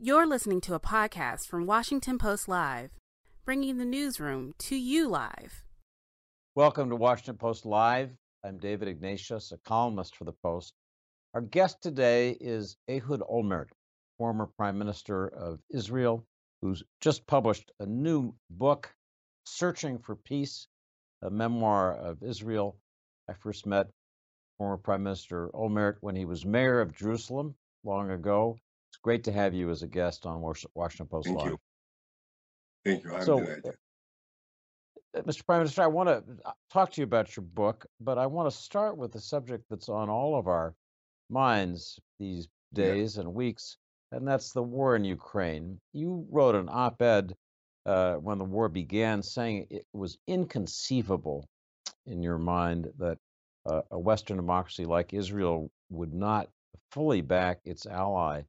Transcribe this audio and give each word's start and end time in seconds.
You're 0.00 0.28
listening 0.28 0.60
to 0.60 0.74
a 0.74 0.80
podcast 0.80 1.48
from 1.48 1.66
Washington 1.66 2.18
Post 2.18 2.46
Live, 2.46 2.90
bringing 3.44 3.78
the 3.78 3.84
newsroom 3.84 4.54
to 4.58 4.76
you 4.76 5.08
live. 5.08 5.64
Welcome 6.54 6.90
to 6.90 6.94
Washington 6.94 7.36
Post 7.36 7.66
Live. 7.66 8.10
I'm 8.44 8.58
David 8.58 8.86
Ignatius, 8.86 9.50
a 9.50 9.58
columnist 9.58 10.14
for 10.14 10.22
the 10.22 10.34
Post. 10.40 10.72
Our 11.34 11.40
guest 11.40 11.82
today 11.82 12.36
is 12.40 12.76
Ehud 12.88 13.22
Olmert, 13.28 13.70
former 14.18 14.48
Prime 14.56 14.78
Minister 14.78 15.26
of 15.26 15.58
Israel, 15.68 16.24
who's 16.62 16.84
just 17.00 17.26
published 17.26 17.72
a 17.80 17.86
new 17.86 18.34
book, 18.50 18.94
Searching 19.46 19.98
for 19.98 20.14
Peace, 20.14 20.68
a 21.22 21.30
memoir 21.30 21.92
of 21.96 22.22
Israel. 22.22 22.76
I 23.28 23.32
first 23.32 23.66
met 23.66 23.90
former 24.58 24.76
Prime 24.76 25.02
Minister 25.02 25.48
Olmert 25.48 25.96
when 26.02 26.14
he 26.14 26.24
was 26.24 26.46
mayor 26.46 26.80
of 26.80 26.94
Jerusalem 26.94 27.56
long 27.82 28.12
ago. 28.12 28.60
Great 29.08 29.24
to 29.24 29.32
have 29.32 29.54
you 29.54 29.70
as 29.70 29.82
a 29.82 29.86
guest 29.86 30.26
on 30.26 30.42
Washington 30.74 31.06
Post 31.06 31.28
Thank 31.28 31.38
Live. 31.38 31.52
you. 31.52 31.58
Thank 32.84 33.04
you. 33.04 33.14
I'm 33.14 33.24
So, 33.24 33.38
delighted. 33.38 33.64
uh, 35.16 35.22
Mr. 35.22 35.46
Prime 35.46 35.60
Minister, 35.60 35.82
I 35.82 35.86
want 35.86 36.10
to 36.10 36.22
talk 36.70 36.92
to 36.92 37.00
you 37.00 37.04
about 37.04 37.34
your 37.34 37.44
book, 37.44 37.86
but 38.02 38.18
I 38.18 38.26
want 38.26 38.50
to 38.50 38.54
start 38.54 38.98
with 38.98 39.14
a 39.14 39.18
subject 39.18 39.64
that's 39.70 39.88
on 39.88 40.10
all 40.10 40.38
of 40.38 40.46
our 40.46 40.74
minds 41.30 41.98
these 42.18 42.48
Yeah. 42.76 42.84
days 42.84 43.16
and 43.16 43.32
weeks, 43.32 43.78
and 44.12 44.28
that's 44.28 44.52
the 44.52 44.62
war 44.62 44.94
in 44.94 45.06
Ukraine. 45.06 45.80
You 45.94 46.26
wrote 46.30 46.54
an 46.54 46.68
op 46.70 47.00
ed 47.00 47.34
uh, 47.86 48.16
when 48.16 48.36
the 48.36 48.44
war 48.44 48.68
began 48.68 49.22
saying 49.22 49.68
it 49.70 49.86
was 49.94 50.18
inconceivable 50.26 51.48
in 52.04 52.22
your 52.22 52.36
mind 52.36 52.92
that 52.98 53.16
uh, 53.64 53.80
a 53.90 53.98
Western 53.98 54.36
democracy 54.36 54.84
like 54.84 55.14
Israel 55.14 55.70
would 55.88 56.12
not 56.12 56.50
fully 56.92 57.22
back 57.22 57.60
its 57.64 57.86
ally, 57.86 58.42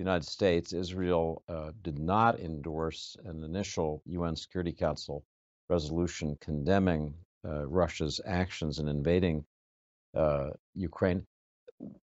the 0.00 0.10
United 0.10 0.26
States. 0.26 0.72
Israel 0.72 1.42
uh, 1.46 1.72
did 1.82 1.98
not 1.98 2.40
endorse 2.40 3.18
an 3.26 3.44
initial 3.44 4.02
UN 4.06 4.34
Security 4.34 4.72
Council 4.72 5.22
resolution 5.68 6.38
condemning 6.40 7.12
uh, 7.44 7.66
Russia's 7.66 8.18
actions 8.24 8.78
in 8.78 8.88
invading 8.88 9.44
uh, 10.16 10.50
Ukraine. 10.74 11.26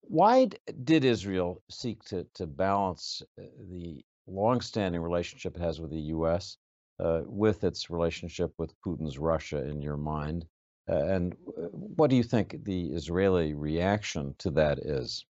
Why 0.02 0.50
did 0.84 1.06
Israel 1.06 1.64
seek 1.72 2.04
to, 2.06 2.28
to 2.36 2.46
balance 2.46 3.24
uh, 3.40 3.46
the 3.72 4.06
longstanding 4.28 5.02
relationship 5.02 5.56
it 5.56 5.62
has 5.62 5.82
with 5.82 5.90
the 5.90 6.06
U.S. 6.18 6.58
Uh, 7.00 7.22
with 7.26 7.64
its 7.64 7.90
relationship 7.90 8.52
with 8.60 8.80
Putin's 8.86 9.18
Russia, 9.18 9.68
in 9.68 9.82
your 9.82 9.98
mind? 9.98 10.46
Uh, 10.88 11.04
and 11.16 11.36
what 11.72 12.12
do 12.12 12.16
you 12.16 12.24
think 12.24 12.64
the 12.64 12.90
Israeli 12.94 13.56
reaction 13.56 14.36
to 14.38 14.52
that 14.52 14.78
is? 14.78 15.26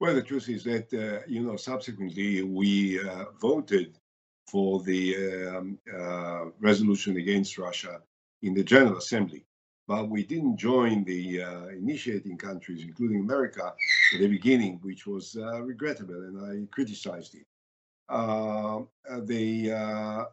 Well, 0.00 0.14
the 0.14 0.22
truth 0.22 0.48
is 0.48 0.62
that, 0.64 0.92
uh, 0.94 1.24
you 1.26 1.42
know, 1.42 1.56
subsequently 1.56 2.42
we 2.42 3.00
uh, 3.00 3.24
voted 3.40 3.98
for 4.46 4.80
the 4.82 5.48
um, 5.48 5.78
uh, 5.92 6.46
resolution 6.60 7.16
against 7.16 7.58
Russia 7.58 8.00
in 8.42 8.54
the 8.54 8.62
General 8.62 8.98
Assembly, 8.98 9.44
but 9.88 10.08
we 10.08 10.22
didn't 10.22 10.56
join 10.56 11.02
the 11.02 11.42
uh, 11.42 11.66
initiating 11.68 12.38
countries, 12.38 12.84
including 12.84 13.20
America, 13.20 13.74
at 14.14 14.20
the 14.20 14.28
beginning, 14.28 14.78
which 14.82 15.04
was 15.06 15.36
uh, 15.36 15.60
regrettable, 15.62 16.14
and 16.14 16.38
I 16.64 16.66
criticized 16.72 17.34
it. 17.34 17.46
Uh, 18.08 18.82
the 19.22 19.68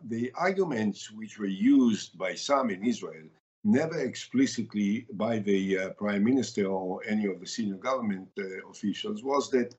the 0.05 0.31
arguments 0.35 1.11
which 1.11 1.39
were 1.39 1.45
used 1.47 2.17
by 2.17 2.35
some 2.35 2.69
in 2.69 2.85
Israel, 2.85 3.27
never 3.65 3.99
explicitly 3.99 5.05
by 5.13 5.39
the 5.39 5.77
uh, 5.77 5.89
prime 5.89 6.23
minister 6.23 6.67
or 6.67 7.01
any 7.07 7.25
of 7.25 7.39
the 7.39 7.47
senior 7.47 7.75
government 7.75 8.29
uh, 8.37 8.69
officials, 8.69 9.23
was 9.23 9.49
that 9.49 9.75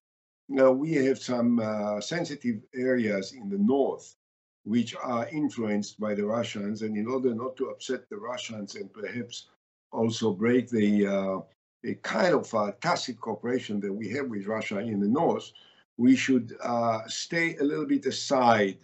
we 0.49 0.93
have 0.93 1.19
some 1.19 1.61
uh, 1.61 2.01
sensitive 2.01 2.61
areas 2.75 3.33
in 3.33 3.49
the 3.49 3.59
north 3.59 4.17
which 4.65 4.97
are 4.97 5.29
influenced 5.29 5.99
by 6.01 6.13
the 6.13 6.27
Russians, 6.27 6.83
and 6.83 6.97
in 6.97 7.07
order 7.07 7.33
not 7.35 7.57
to 7.57 7.71
upset 7.71 8.11
the 8.11 8.17
Russians 8.17 8.75
and 8.75 8.93
perhaps 8.93 9.47
also 9.93 10.33
break 10.33 10.69
the 10.69 11.07
uh, 11.07 11.39
a 11.85 11.95
kind 12.03 12.35
of 12.35 12.53
uh, 12.53 12.73
tacit 12.81 13.21
cooperation 13.21 13.79
that 13.81 13.93
we 13.93 14.09
have 14.09 14.29
with 14.29 14.47
Russia 14.47 14.79
in 14.79 14.99
the 14.99 15.07
north, 15.07 15.53
we 15.97 16.17
should 16.17 16.57
uh, 16.63 17.01
stay 17.07 17.57
a 17.57 17.63
little 17.63 17.87
bit 17.87 18.07
aside 18.07 18.79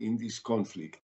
in 0.00 0.18
this 0.18 0.38
conflict. 0.38 1.00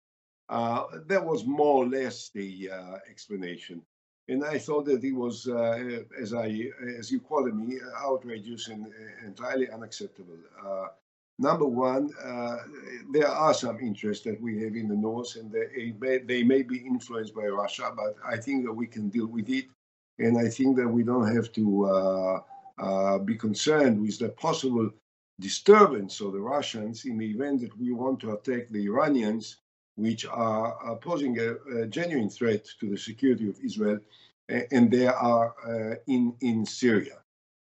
Uh, 0.49 0.85
that 1.07 1.23
was 1.23 1.45
more 1.45 1.83
or 1.83 1.87
less 1.87 2.29
the 2.29 2.69
uh, 2.69 2.97
explanation, 3.09 3.81
and 4.29 4.43
I 4.43 4.57
thought 4.57 4.85
that 4.85 5.03
it 5.03 5.11
was, 5.11 5.47
uh, 5.47 6.03
as 6.19 6.33
I 6.33 6.69
as 6.97 7.11
you 7.11 7.19
quoted 7.19 7.55
me, 7.55 7.79
outrageous 8.01 8.67
and 8.69 8.87
uh, 8.87 9.25
entirely 9.25 9.69
unacceptable. 9.69 10.37
Uh, 10.65 10.87
number 11.37 11.65
one, 11.65 12.11
uh, 12.23 12.57
there 13.11 13.27
are 13.27 13.53
some 13.53 13.79
interests 13.79 14.23
that 14.23 14.41
we 14.41 14.61
have 14.63 14.75
in 14.75 14.87
the 14.87 14.95
north, 14.95 15.35
and 15.35 15.51
they 15.51 15.93
may, 15.99 16.19
they 16.19 16.43
may 16.43 16.61
be 16.61 16.77
influenced 16.77 17.35
by 17.35 17.45
Russia, 17.45 17.91
but 17.95 18.15
I 18.25 18.37
think 18.37 18.65
that 18.65 18.73
we 18.73 18.87
can 18.87 19.09
deal 19.09 19.27
with 19.27 19.49
it, 19.49 19.65
and 20.19 20.37
I 20.37 20.47
think 20.49 20.77
that 20.77 20.87
we 20.87 21.03
don't 21.03 21.33
have 21.35 21.51
to 21.53 21.85
uh, 21.85 22.39
uh, 22.77 23.17
be 23.19 23.35
concerned 23.35 24.01
with 24.01 24.19
the 24.19 24.29
possible 24.29 24.89
disturbance 25.39 26.19
of 26.21 26.33
the 26.33 26.39
Russians 26.39 27.05
in 27.05 27.17
the 27.17 27.29
event 27.29 27.61
that 27.61 27.77
we 27.77 27.91
want 27.91 28.19
to 28.21 28.31
attack 28.31 28.69
the 28.69 28.85
Iranians, 28.85 29.57
which 29.97 30.25
are, 30.25 30.95
posing 31.01 31.39
a, 31.39 31.55
a, 31.81 31.87
genuine 31.87 32.29
threat 32.29 32.63
to 32.79 32.89
the 32.89 32.97
security 32.97 33.49
of 33.49 33.57
Israel, 33.63 33.99
and 34.47 34.89
they 34.91 35.07
are 35.07 35.53
uh, 35.65 35.95
in 36.07 36.33
in 36.41 36.65
Syria. 36.65 37.17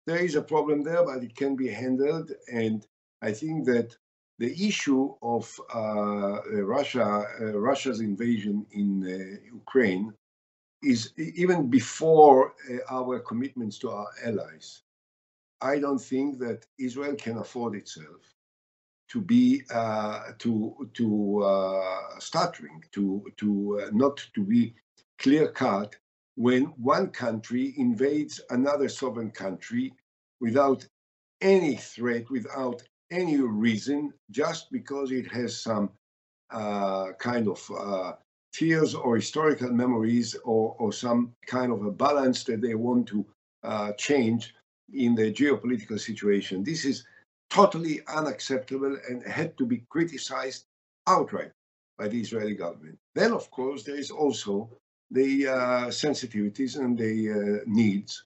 There 0.05 0.23
is 0.23 0.35
a 0.35 0.41
problem 0.41 0.83
there, 0.83 1.03
but 1.03 1.23
it 1.23 1.35
can 1.35 1.55
be 1.55 1.69
handled, 1.69 2.31
and 2.51 2.85
I 3.21 3.31
think 3.31 3.65
that 3.65 3.97
the 4.37 4.51
issue 4.67 5.15
of 5.21 5.43
uh, 5.73 6.39
Russia 6.75 7.25
uh, 7.41 7.57
Russia's 7.69 8.01
invasion 8.01 8.65
in 8.71 8.89
uh, 9.03 9.15
Ukraine 9.61 10.13
is 10.83 11.13
even 11.17 11.69
before 11.69 12.53
uh, 12.69 12.97
our 12.97 13.19
commitments 13.19 13.79
to 13.79 13.89
our 13.89 14.09
allies. 14.23 14.83
I 15.61 15.79
don't 15.79 16.03
think 16.11 16.37
that 16.39 16.65
Israel 16.77 17.15
can 17.15 17.37
afford 17.37 17.75
itself 17.75 18.34
to 19.09 19.21
be 19.21 19.63
uh, 19.71 20.31
to 20.39 20.89
to 20.93 21.43
uh, 21.43 22.19
stuttering, 22.19 22.83
to 22.91 23.23
to 23.37 23.81
uh, 23.81 23.89
not 23.93 24.17
to 24.33 24.43
be 24.43 24.73
clear 25.19 25.47
cut 25.49 25.95
when 26.35 26.65
one 26.77 27.07
country 27.09 27.73
invades 27.77 28.41
another 28.49 28.89
sovereign 28.89 29.31
country 29.31 29.93
without 30.41 30.85
any 31.41 31.75
threat, 31.75 32.29
without 32.29 32.81
any 33.11 33.37
reason, 33.39 34.11
just 34.31 34.71
because 34.71 35.11
it 35.11 35.31
has 35.31 35.61
some 35.61 35.89
uh, 36.51 37.13
kind 37.19 37.47
of 37.47 37.71
uh, 37.77 38.13
fears 38.53 38.93
or 38.95 39.15
historical 39.15 39.69
memories 39.69 40.35
or, 40.43 40.75
or 40.79 40.91
some 40.91 41.33
kind 41.47 41.71
of 41.71 41.85
a 41.85 41.91
balance 41.91 42.43
that 42.43 42.61
they 42.61 42.75
want 42.75 43.07
to 43.07 43.25
uh, 43.63 43.91
change 43.93 44.53
in 44.93 45.15
the 45.15 45.31
geopolitical 45.31 45.99
situation. 45.99 46.63
This 46.63 46.85
is 46.85 47.05
totally 47.49 48.01
unacceptable 48.07 48.97
and 49.09 49.23
had 49.25 49.57
to 49.57 49.65
be 49.65 49.85
criticized 49.89 50.65
outright 51.07 51.51
by 51.97 52.07
the 52.07 52.19
Israeli 52.19 52.55
government. 52.55 52.97
Then, 53.13 53.31
of 53.31 53.49
course, 53.51 53.83
there 53.83 53.95
is 53.97 54.11
also 54.11 54.69
the 55.11 55.47
uh, 55.47 55.87
sensitivities 55.87 56.77
and 56.77 56.97
the 56.97 57.31
uh, 57.31 57.63
needs 57.65 58.25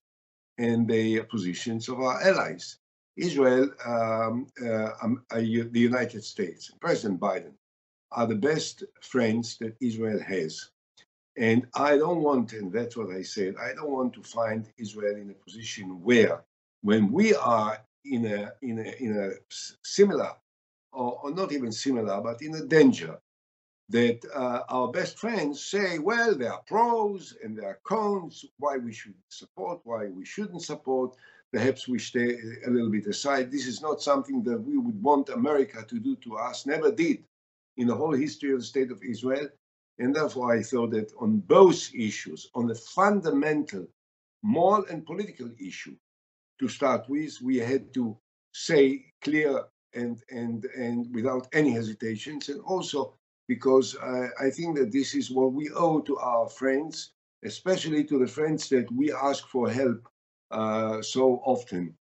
and 0.57 0.87
the 0.87 1.21
positions 1.23 1.89
of 1.89 1.99
our 1.99 2.21
allies. 2.21 2.77
Israel, 3.17 3.69
um, 3.85 4.47
uh, 4.65 4.91
um, 5.01 5.23
the 5.31 5.69
United 5.73 6.23
States, 6.23 6.71
President 6.79 7.19
Biden 7.19 7.53
are 8.11 8.25
the 8.25 8.35
best 8.35 8.83
friends 9.01 9.57
that 9.57 9.75
Israel 9.81 10.19
has. 10.19 10.69
And 11.37 11.67
I 11.75 11.97
don't 11.97 12.21
want, 12.21 12.53
and 12.53 12.71
that's 12.71 12.97
what 12.97 13.11
I 13.11 13.21
said, 13.21 13.55
I 13.61 13.73
don't 13.73 13.91
want 13.91 14.13
to 14.13 14.23
find 14.23 14.67
Israel 14.77 15.15
in 15.15 15.29
a 15.29 15.33
position 15.33 16.01
where 16.01 16.43
when 16.81 17.11
we 17.11 17.35
are 17.35 17.77
in 18.05 18.25
a 18.25 18.51
in 18.61 18.79
a 18.79 19.03
in 19.03 19.17
a 19.17 19.31
similar 19.83 20.31
or, 20.91 21.19
or 21.23 21.31
not 21.31 21.51
even 21.51 21.71
similar 21.71 22.21
but 22.21 22.41
in 22.41 22.55
a 22.55 22.65
danger 22.65 23.19
that 23.89 24.23
uh, 24.35 24.61
our 24.69 24.87
best 24.91 25.17
friends 25.17 25.65
say 25.65 25.97
well 25.97 26.35
there 26.35 26.53
are 26.53 26.61
pros 26.67 27.35
and 27.43 27.57
there 27.57 27.67
are 27.67 27.79
cons. 27.83 28.45
Why 28.57 28.77
we 28.77 28.93
should 28.93 29.15
support 29.29 29.81
why 29.83 30.07
we 30.07 30.25
shouldn't 30.25 30.61
support? 30.61 31.15
Perhaps 31.51 31.87
we 31.87 31.97
stay 31.97 32.37
a 32.67 32.69
little 32.69 32.91
bit 32.91 33.07
aside. 33.07 33.51
This 33.51 33.65
is 33.65 33.81
not 33.81 34.01
something 34.01 34.43
that 34.43 34.59
we 34.59 34.77
would 34.77 35.01
want 35.01 35.29
america 35.29 35.83
to 35.87 35.99
do 35.99 36.15
to 36.17 36.37
us. 36.37 36.65
Never 36.65 36.91
did 36.91 37.23
in 37.77 37.87
the 37.87 37.95
whole 37.95 38.13
history 38.13 38.51
of 38.53 38.59
the 38.59 38.65
state 38.65 38.91
of 38.91 39.01
israel. 39.03 39.49
And 39.97 40.15
therefore 40.15 40.53
i 40.53 40.61
thought 40.61 40.91
that 40.91 41.11
on 41.19 41.39
both 41.39 41.93
issues 41.93 42.49
on 42.53 42.67
the 42.67 42.75
fundamental 42.75 43.87
moral 44.43 44.85
and 44.89 45.05
political 45.05 45.49
issue 45.59 45.95
to 46.59 46.67
start 46.67 47.09
with, 47.09 47.37
we 47.41 47.57
had 47.57 47.93
to 47.93 48.17
say 48.53 49.05
clear 49.21 49.63
and 49.93 50.21
and 50.29 50.65
and 50.77 51.13
without 51.13 51.47
any 51.53 51.71
hesitations, 51.71 52.49
and 52.49 52.61
also 52.61 53.13
because 53.47 53.95
uh, 53.95 54.27
I 54.39 54.49
think 54.51 54.77
that 54.77 54.91
this 54.91 55.15
is 55.15 55.31
what 55.31 55.53
we 55.53 55.71
owe 55.71 56.01
to 56.01 56.17
our 56.17 56.47
friends, 56.47 57.13
especially 57.43 58.03
to 58.05 58.19
the 58.19 58.27
friends 58.27 58.69
that 58.69 58.91
we 58.91 59.11
ask 59.11 59.47
for 59.47 59.69
help 59.69 60.07
uh, 60.51 61.01
so 61.01 61.41
often, 61.43 61.95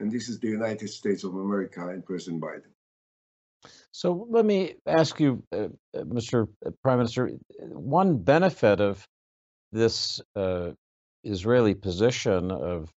and 0.00 0.10
this 0.10 0.28
is 0.28 0.40
the 0.40 0.48
United 0.48 0.88
States 0.88 1.24
of 1.24 1.34
America 1.34 1.88
and 1.88 2.04
President 2.04 2.42
Biden. 2.42 2.72
So 3.92 4.26
let 4.30 4.44
me 4.44 4.76
ask 4.86 5.20
you, 5.20 5.42
uh, 5.52 5.68
uh 5.94 6.04
Mr. 6.04 6.48
Prime 6.82 6.98
Minister, 6.98 7.30
one 7.58 8.18
benefit 8.18 8.80
of 8.80 9.06
this 9.72 10.20
uh, 10.34 10.70
Israeli 11.24 11.74
position 11.74 12.50
of 12.50 12.92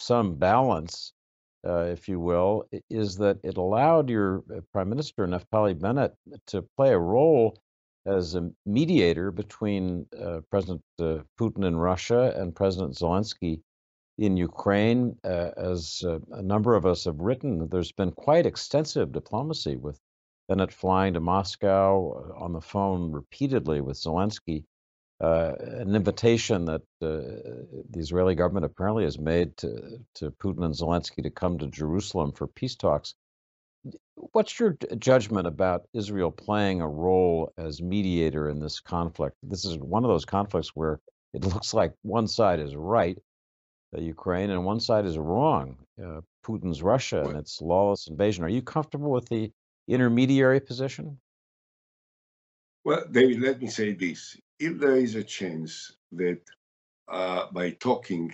some 0.00 0.34
balance, 0.34 1.12
uh, 1.66 1.82
if 1.82 2.08
you 2.08 2.18
will, 2.18 2.64
is 2.88 3.16
that 3.16 3.38
it 3.42 3.56
allowed 3.56 4.08
your 4.08 4.42
uh, 4.54 4.60
Prime 4.72 4.88
Minister, 4.88 5.26
Naftali 5.26 5.78
Bennett, 5.78 6.14
to 6.46 6.62
play 6.76 6.92
a 6.92 6.98
role 6.98 7.58
as 8.06 8.34
a 8.34 8.50
mediator 8.64 9.30
between 9.30 10.06
uh, 10.18 10.40
President 10.50 10.82
uh, 10.98 11.18
Putin 11.38 11.64
in 11.64 11.76
Russia 11.76 12.34
and 12.36 12.54
President 12.54 12.94
Zelensky 12.94 13.60
in 14.16 14.36
Ukraine. 14.36 15.16
Uh, 15.22 15.50
as 15.56 16.02
uh, 16.06 16.18
a 16.32 16.42
number 16.42 16.74
of 16.74 16.86
us 16.86 17.04
have 17.04 17.20
written, 17.20 17.68
there's 17.68 17.92
been 17.92 18.12
quite 18.12 18.46
extensive 18.46 19.12
diplomacy 19.12 19.76
with 19.76 20.00
Bennett 20.48 20.72
flying 20.72 21.14
to 21.14 21.20
Moscow 21.20 22.34
on 22.36 22.52
the 22.52 22.60
phone 22.60 23.12
repeatedly 23.12 23.80
with 23.80 23.96
Zelensky 23.98 24.64
uh, 25.20 25.52
an 25.60 25.94
invitation 25.94 26.64
that 26.64 26.80
uh, 27.02 27.20
the 27.90 27.98
Israeli 27.98 28.34
government 28.34 28.64
apparently 28.64 29.04
has 29.04 29.18
made 29.18 29.56
to, 29.58 29.98
to 30.14 30.30
Putin 30.30 30.64
and 30.64 30.74
Zelensky 30.74 31.22
to 31.22 31.30
come 31.30 31.58
to 31.58 31.66
Jerusalem 31.66 32.32
for 32.32 32.46
peace 32.46 32.74
talks. 32.74 33.14
What's 34.32 34.58
your 34.58 34.76
judgment 34.98 35.46
about 35.46 35.86
Israel 35.94 36.30
playing 36.30 36.80
a 36.80 36.88
role 36.88 37.52
as 37.58 37.82
mediator 37.82 38.48
in 38.48 38.60
this 38.60 38.80
conflict? 38.80 39.36
This 39.42 39.64
is 39.64 39.78
one 39.78 40.04
of 40.04 40.08
those 40.08 40.24
conflicts 40.24 40.70
where 40.74 41.00
it 41.32 41.44
looks 41.44 41.74
like 41.74 41.92
one 42.02 42.26
side 42.26 42.60
is 42.60 42.74
right, 42.74 43.18
uh, 43.96 44.00
Ukraine, 44.00 44.50
and 44.50 44.64
one 44.64 44.80
side 44.80 45.04
is 45.04 45.18
wrong, 45.18 45.76
uh, 46.02 46.20
Putin's 46.46 46.82
Russia 46.82 47.22
and 47.22 47.36
its 47.36 47.60
lawless 47.60 48.06
invasion. 48.06 48.44
Are 48.44 48.48
you 48.48 48.62
comfortable 48.62 49.10
with 49.10 49.28
the 49.28 49.50
intermediary 49.86 50.60
position? 50.60 51.18
Well, 52.84 53.04
David, 53.10 53.40
let 53.40 53.60
me 53.60 53.68
say 53.68 53.92
this 53.92 54.36
if 54.60 54.78
there 54.78 54.96
is 54.96 55.14
a 55.14 55.24
chance 55.24 55.92
that 56.12 56.40
uh, 57.08 57.46
by 57.50 57.70
talking 57.70 58.32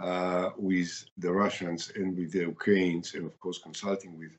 uh, 0.00 0.50
with 0.56 1.04
the 1.18 1.32
Russians 1.32 1.92
and 1.96 2.16
with 2.16 2.32
the 2.32 2.40
Ukrainians, 2.40 3.14
and 3.14 3.26
of 3.26 3.38
course 3.40 3.58
consulting 3.58 4.16
with 4.16 4.30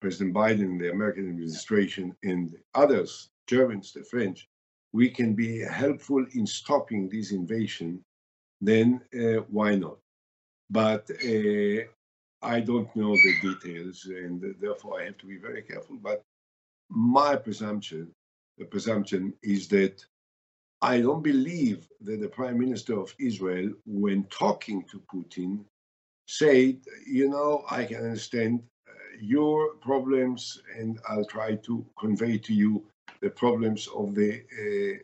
President 0.00 0.34
Biden, 0.34 0.78
the 0.78 0.90
American 0.90 1.28
administration, 1.30 2.14
and 2.22 2.54
others, 2.74 3.30
Germans, 3.46 3.92
the 3.92 4.04
French, 4.04 4.48
we 4.92 5.08
can 5.08 5.34
be 5.34 5.60
helpful 5.60 6.24
in 6.34 6.46
stopping 6.46 7.08
this 7.08 7.32
invasion, 7.32 8.04
then 8.60 9.00
uh, 9.18 9.40
why 9.48 9.74
not? 9.74 9.98
But 10.70 11.10
uh, 11.10 11.80
I 12.42 12.60
don't 12.60 12.94
know 12.94 13.12
the 13.16 13.34
details, 13.42 14.04
and 14.04 14.54
therefore 14.60 15.00
I 15.00 15.04
have 15.06 15.18
to 15.18 15.26
be 15.26 15.38
very 15.38 15.62
careful. 15.62 15.96
But 15.96 16.22
my 16.90 17.36
presumption, 17.36 18.12
the 18.58 18.66
presumption 18.66 19.32
is 19.42 19.66
that 19.68 20.04
I 20.84 21.00
don't 21.00 21.22
believe 21.22 21.88
that 22.02 22.20
the 22.20 22.28
prime 22.28 22.58
minister 22.58 23.00
of 23.00 23.14
Israel, 23.18 23.70
when 23.86 24.24
talking 24.24 24.84
to 24.90 25.00
Putin, 25.12 25.64
said, 26.28 26.76
you 27.06 27.30
know, 27.30 27.64
I 27.70 27.86
can 27.86 28.04
understand 28.04 28.62
uh, 28.86 28.92
your 29.18 29.76
problems 29.76 30.60
and 30.78 31.00
I'll 31.08 31.24
try 31.24 31.54
to 31.54 31.86
convey 31.98 32.36
to 32.36 32.52
you 32.52 32.84
the 33.22 33.30
problems 33.30 33.88
of 33.96 34.14
the 34.14 34.42
uh, 34.62 34.98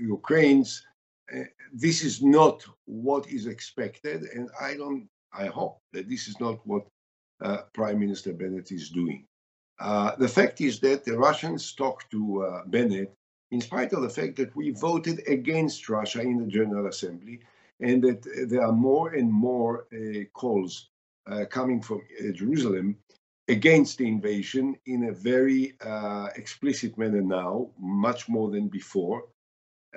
Ukrainians. 0.00 0.86
Uh, 1.30 1.44
this 1.70 2.02
is 2.02 2.22
not 2.22 2.64
what 2.86 3.28
is 3.28 3.44
expected, 3.46 4.22
and 4.34 4.48
I 4.58 4.70
don't. 4.80 5.06
I 5.44 5.46
hope 5.58 5.76
that 5.92 6.08
this 6.08 6.28
is 6.28 6.40
not 6.40 6.56
what 6.66 6.84
uh, 7.42 7.58
Prime 7.74 7.98
Minister 8.04 8.32
Bennett 8.32 8.72
is 8.72 8.88
doing. 8.88 9.26
Uh, 9.78 10.16
the 10.16 10.32
fact 10.38 10.62
is 10.62 10.80
that 10.80 11.04
the 11.04 11.16
Russians 11.16 11.74
talked 11.74 12.10
to 12.10 12.22
uh, 12.42 12.62
Bennett 12.66 13.12
in 13.50 13.60
spite 13.60 13.92
of 13.92 14.02
the 14.02 14.08
fact 14.08 14.36
that 14.36 14.54
we 14.54 14.70
voted 14.70 15.22
against 15.26 15.88
Russia 15.88 16.20
in 16.20 16.38
the 16.38 16.46
General 16.46 16.86
Assembly 16.86 17.40
and 17.80 18.02
that 18.02 18.22
there 18.48 18.62
are 18.62 18.72
more 18.72 19.14
and 19.14 19.32
more 19.32 19.86
uh, 19.92 20.24
calls 20.32 20.88
uh, 21.26 21.44
coming 21.46 21.80
from 21.80 22.02
uh, 22.20 22.32
Jerusalem 22.32 22.96
against 23.48 23.98
the 23.98 24.06
invasion 24.06 24.76
in 24.86 25.04
a 25.04 25.12
very 25.12 25.74
uh, 25.84 26.28
explicit 26.36 26.96
manner 26.96 27.22
now, 27.22 27.68
much 27.78 28.28
more 28.28 28.50
than 28.50 28.68
before. 28.68 29.24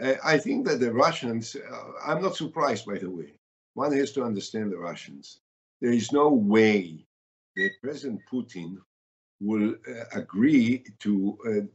Uh, 0.02 0.14
I 0.24 0.38
think 0.38 0.66
that 0.66 0.80
the 0.80 0.92
Russians, 0.92 1.56
uh, 1.56 1.92
I'm 2.06 2.22
not 2.22 2.36
surprised 2.36 2.86
by 2.86 2.98
the 2.98 3.10
way, 3.10 3.34
one 3.76 3.96
has 3.96 4.12
to 4.14 4.24
understand 4.24 4.72
the 4.72 4.78
Russians. 4.78 5.40
There 5.82 5.92
is 5.92 6.12
no 6.12 6.30
way 6.30 7.06
that 7.56 7.72
President 7.84 8.22
Putin 8.32 8.78
will 9.40 9.76
agree 10.14 10.84
to 11.00 11.68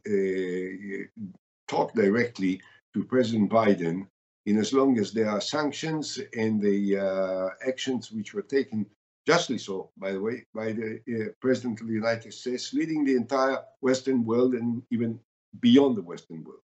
talk 1.69 1.93
directly 1.93 2.61
to 2.93 3.03
President 3.03 3.49
Biden 3.49 4.07
in 4.45 4.57
as 4.57 4.73
long 4.73 4.97
as 4.97 5.13
there 5.13 5.29
are 5.29 5.41
sanctions 5.41 6.19
and 6.35 6.61
the 6.61 6.97
uh, 6.97 7.49
actions 7.67 8.11
which 8.11 8.33
were 8.33 8.41
taken 8.57 8.85
justly 9.27 9.59
so, 9.59 9.91
by 9.97 10.11
the 10.11 10.19
way, 10.19 10.43
by 10.55 10.71
the 10.71 10.99
uh, 11.07 11.29
President 11.39 11.79
of 11.81 11.87
the 11.87 11.93
United 11.93 12.33
States, 12.33 12.73
leading 12.73 13.05
the 13.05 13.15
entire 13.15 13.59
Western 13.81 14.25
world 14.25 14.55
and 14.55 14.81
even 14.89 15.19
beyond 15.59 15.95
the 15.95 16.01
Western 16.01 16.43
world. 16.43 16.65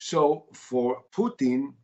So 0.00 0.46
for 0.52 1.02
Putin, 1.14 1.74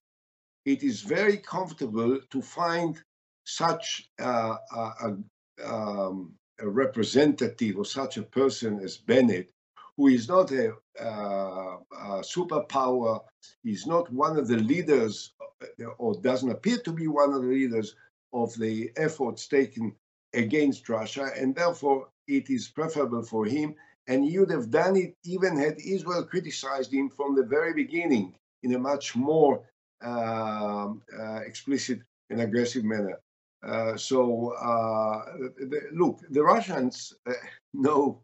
it 0.64 0.82
is 0.82 1.02
very 1.02 1.38
comfortable 1.38 2.18
to 2.30 2.42
find 2.42 3.00
such 3.44 4.08
uh, 4.20 4.56
a, 4.74 5.16
um, 5.64 6.34
a, 6.60 6.68
representative 6.68 7.76
or 7.76 7.84
such 7.84 8.16
a 8.16 8.22
person 8.22 8.80
as 8.80 8.96
Bennett 8.96 9.50
who 10.02 10.08
is 10.08 10.28
not 10.28 10.50
a, 10.50 10.72
uh, 11.00 11.76
a 12.08 12.22
superpower, 12.34 13.20
is 13.64 13.86
not 13.86 14.12
one 14.12 14.36
of 14.36 14.48
the 14.48 14.56
leaders, 14.56 15.32
uh, 15.40 15.84
or 15.96 16.20
doesn't 16.20 16.50
appear 16.50 16.78
to 16.78 16.90
be 16.90 17.06
one 17.06 17.32
of 17.32 17.42
the 17.42 17.48
leaders 17.48 17.94
of 18.32 18.52
the 18.58 18.90
efforts 18.96 19.46
taken 19.46 19.94
against 20.34 20.88
Russia, 20.88 21.30
and 21.38 21.54
therefore 21.54 22.08
it 22.26 22.50
is 22.50 22.66
preferable 22.66 23.22
for 23.22 23.44
him. 23.46 23.76
And 24.08 24.24
he 24.24 24.40
would 24.40 24.50
have 24.50 24.72
done 24.72 24.96
it 24.96 25.14
even 25.24 25.56
had 25.56 25.76
Israel 25.78 26.24
criticized 26.24 26.92
him 26.92 27.08
from 27.08 27.36
the 27.36 27.44
very 27.44 27.72
beginning 27.72 28.34
in 28.64 28.74
a 28.74 28.80
much 28.80 29.14
more 29.14 29.62
uh, 30.04 30.88
uh, 31.16 31.40
explicit 31.46 32.00
and 32.28 32.40
aggressive 32.40 32.82
manner. 32.82 33.20
Uh, 33.62 33.96
so, 33.96 34.48
uh, 34.54 35.36
the, 35.70 35.80
look, 35.92 36.18
the 36.30 36.42
Russians 36.42 37.14
uh, 37.24 37.34
know 37.72 38.20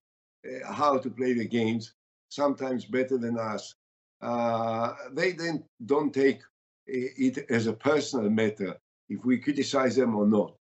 how 0.66 0.98
to 0.98 1.10
play 1.10 1.32
the 1.32 1.46
games, 1.46 1.94
sometimes 2.28 2.84
better 2.84 3.18
than 3.18 3.38
us. 3.38 3.74
Uh, 4.20 4.94
they 5.12 5.32
then 5.32 5.64
don't 5.86 6.12
take 6.12 6.40
it 6.86 7.38
as 7.50 7.66
a 7.66 7.72
personal 7.72 8.30
matter 8.30 8.76
if 9.08 9.24
we 9.24 9.38
criticize 9.38 9.96
them 9.96 10.16
or 10.16 10.26
not. 10.26 10.54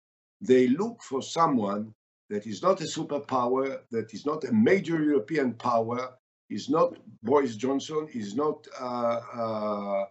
They 0.40 0.68
look 0.68 1.02
for 1.02 1.22
someone 1.22 1.94
that 2.30 2.46
is 2.46 2.62
not 2.62 2.80
a 2.80 2.84
superpower, 2.84 3.80
that 3.90 4.12
is 4.14 4.26
not 4.26 4.44
a 4.44 4.52
major 4.52 5.02
European 5.02 5.54
power, 5.54 6.14
is 6.50 6.68
not 6.68 6.96
Boris 7.22 7.56
Johnson, 7.56 8.08
is 8.12 8.34
not 8.34 8.66
uh, 8.80 9.20
uh, 9.34 10.04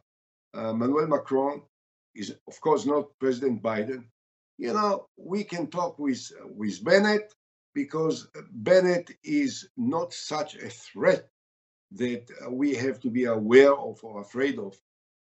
uh, 0.54 0.74
Manuel 0.74 1.08
Macron, 1.08 1.62
is 2.16 2.36
of 2.48 2.60
course 2.62 2.86
not 2.86 3.08
President 3.20 3.62
Biden. 3.62 4.06
You 4.58 4.74
know, 4.74 5.08
we 5.18 5.44
can 5.44 5.68
talk 5.68 5.98
with 6.00 6.32
with 6.56 6.84
Bennett, 6.84 7.34
because 7.74 8.28
Bennett 8.52 9.12
is 9.24 9.70
not 9.78 10.14
such 10.14 10.56
a 10.56 10.70
threat 10.70 11.30
that 11.92 12.26
we 12.50 12.74
have 12.76 13.00
to 13.02 13.10
be 13.10 13.26
aware 13.26 13.76
of 13.76 14.04
or 14.04 14.22
afraid 14.22 14.60
of. 14.60 14.78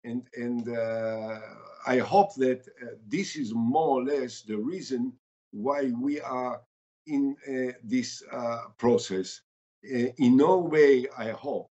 And, 0.04 0.24
and 0.36 0.70
uh, 0.70 1.40
I 1.88 1.98
hope 1.98 2.36
that 2.36 2.68
uh, 2.82 2.96
this 3.08 3.36
is 3.36 3.54
more 3.54 4.00
or 4.00 4.04
less 4.04 4.42
the 4.42 4.58
reason 4.58 5.14
why 5.52 5.92
we 6.00 6.22
are 6.22 6.62
in 7.08 7.36
uh, 7.48 7.74
this 7.84 8.24
uh, 8.32 8.64
process. 8.78 9.42
Uh, 9.84 10.10
in 10.18 10.38
no 10.38 10.58
way, 10.58 11.08
I 11.18 11.30
hope, 11.32 11.70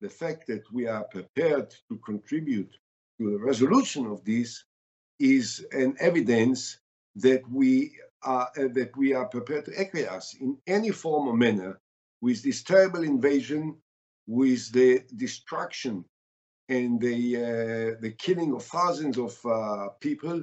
the 0.00 0.08
fact 0.08 0.46
that 0.46 0.62
we 0.72 0.86
are 0.86 1.04
prepared 1.04 1.74
to 1.88 1.96
contribute 1.98 2.74
to 3.18 3.30
the 3.30 3.38
resolution 3.38 4.06
of 4.06 4.24
this 4.24 4.64
is 5.18 5.64
an 5.72 5.94
evidence 6.00 6.78
that 7.16 7.42
we 7.50 7.98
uh, 8.22 8.46
that 8.54 8.90
we 8.96 9.14
are 9.14 9.26
prepared 9.26 9.64
to 9.66 9.80
acquiesce 9.80 10.34
in 10.40 10.56
any 10.66 10.90
form 10.90 11.28
or 11.28 11.36
manner 11.36 11.80
with 12.20 12.42
this 12.42 12.62
terrible 12.62 13.02
invasion, 13.02 13.76
with 14.26 14.70
the 14.72 15.02
destruction 15.16 16.04
and 16.68 17.00
the 17.00 17.36
uh, 17.36 18.00
the 18.00 18.14
killing 18.18 18.54
of 18.54 18.64
thousands 18.64 19.18
of 19.18 19.34
uh, 19.46 19.88
people 20.00 20.42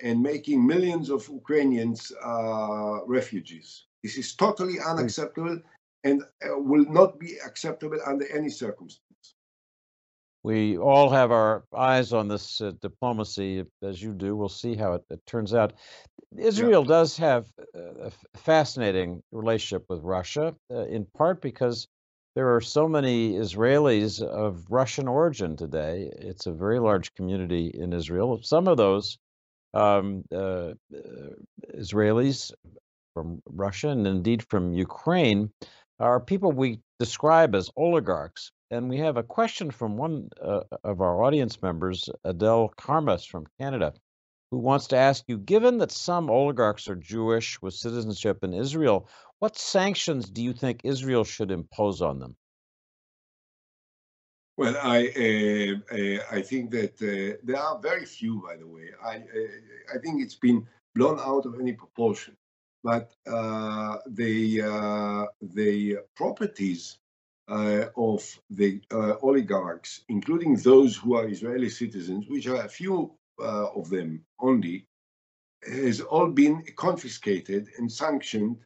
and 0.00 0.22
making 0.22 0.64
millions 0.64 1.10
of 1.10 1.28
Ukrainians 1.28 2.12
uh, 2.24 2.98
refugees. 3.06 3.84
This 4.02 4.16
is 4.16 4.34
totally 4.34 4.78
unacceptable 4.80 5.60
and 6.04 6.22
uh, 6.22 6.58
will 6.58 6.84
not 6.84 7.18
be 7.18 7.36
acceptable 7.44 7.98
under 8.06 8.26
any 8.28 8.48
circumstance. 8.48 9.07
We 10.48 10.78
all 10.78 11.10
have 11.10 11.30
our 11.30 11.64
eyes 11.76 12.14
on 12.14 12.28
this 12.28 12.62
uh, 12.62 12.72
diplomacy, 12.80 13.66
as 13.82 14.02
you 14.02 14.14
do. 14.14 14.34
We'll 14.34 14.48
see 14.48 14.76
how 14.76 14.94
it, 14.94 15.04
it 15.10 15.20
turns 15.26 15.52
out. 15.52 15.74
Israel 16.38 16.84
yeah. 16.84 16.88
does 16.88 17.18
have 17.18 17.44
a 17.74 18.10
fascinating 18.34 19.22
relationship 19.30 19.84
with 19.90 20.00
Russia, 20.02 20.54
uh, 20.70 20.86
in 20.86 21.04
part 21.04 21.42
because 21.42 21.86
there 22.34 22.54
are 22.56 22.62
so 22.62 22.88
many 22.88 23.34
Israelis 23.34 24.22
of 24.22 24.64
Russian 24.70 25.06
origin 25.06 25.54
today. 25.54 26.10
It's 26.16 26.46
a 26.46 26.52
very 26.52 26.78
large 26.78 27.12
community 27.12 27.70
in 27.74 27.92
Israel. 27.92 28.40
Some 28.42 28.68
of 28.68 28.78
those 28.78 29.18
um, 29.74 30.24
uh, 30.32 30.38
uh, 30.38 30.72
Israelis 31.74 32.52
from 33.12 33.42
Russia 33.50 33.90
and 33.90 34.06
indeed 34.06 34.42
from 34.48 34.72
Ukraine 34.72 35.52
are 36.00 36.20
people 36.20 36.52
we 36.52 36.80
describe 36.98 37.54
as 37.54 37.70
oligarchs. 37.76 38.50
And 38.70 38.88
we 38.90 38.98
have 38.98 39.16
a 39.16 39.22
question 39.22 39.70
from 39.70 39.96
one 39.96 40.28
uh, 40.42 40.60
of 40.84 41.00
our 41.00 41.22
audience 41.22 41.62
members, 41.62 42.10
Adele 42.24 42.72
Karmas 42.76 43.26
from 43.26 43.46
Canada, 43.58 43.94
who 44.50 44.58
wants 44.58 44.88
to 44.88 44.96
ask 44.96 45.24
you 45.26 45.38
Given 45.38 45.78
that 45.78 45.90
some 45.90 46.28
oligarchs 46.28 46.88
are 46.88 46.96
Jewish 46.96 47.60
with 47.62 47.74
citizenship 47.74 48.44
in 48.44 48.52
Israel, 48.52 49.08
what 49.38 49.56
sanctions 49.56 50.28
do 50.28 50.42
you 50.42 50.52
think 50.52 50.82
Israel 50.84 51.24
should 51.24 51.50
impose 51.50 52.02
on 52.02 52.18
them? 52.18 52.36
Well, 54.58 54.76
I 54.82 54.98
uh, 55.16 55.94
uh, 55.94 56.36
I 56.36 56.42
think 56.42 56.72
that 56.72 56.94
uh, 57.00 57.38
there 57.44 57.62
are 57.62 57.78
very 57.78 58.04
few, 58.04 58.42
by 58.42 58.56
the 58.56 58.66
way. 58.66 58.88
I 59.02 59.16
uh, 59.16 59.94
I 59.94 59.98
think 59.98 60.20
it's 60.20 60.34
been 60.34 60.66
blown 60.94 61.18
out 61.20 61.46
of 61.46 61.60
any 61.60 61.72
proportion. 61.72 62.36
But 62.82 63.14
uh, 63.26 63.98
the 64.08 65.28
the 65.40 65.98
properties 66.16 66.98
Uh, 67.48 67.86
of 67.96 68.22
the 68.50 68.78
uh, 68.92 69.14
oligarchs, 69.22 70.02
including 70.10 70.54
those 70.56 70.96
who 70.96 71.14
are 71.14 71.26
Israeli 71.26 71.70
citizens, 71.70 72.26
which 72.28 72.46
are 72.46 72.62
a 72.62 72.68
few 72.68 73.10
uh, 73.40 73.68
of 73.74 73.88
them 73.88 74.22
only, 74.38 74.86
has 75.64 76.02
all 76.02 76.28
been 76.28 76.62
confiscated 76.76 77.68
and 77.78 77.90
sanctioned 77.90 78.58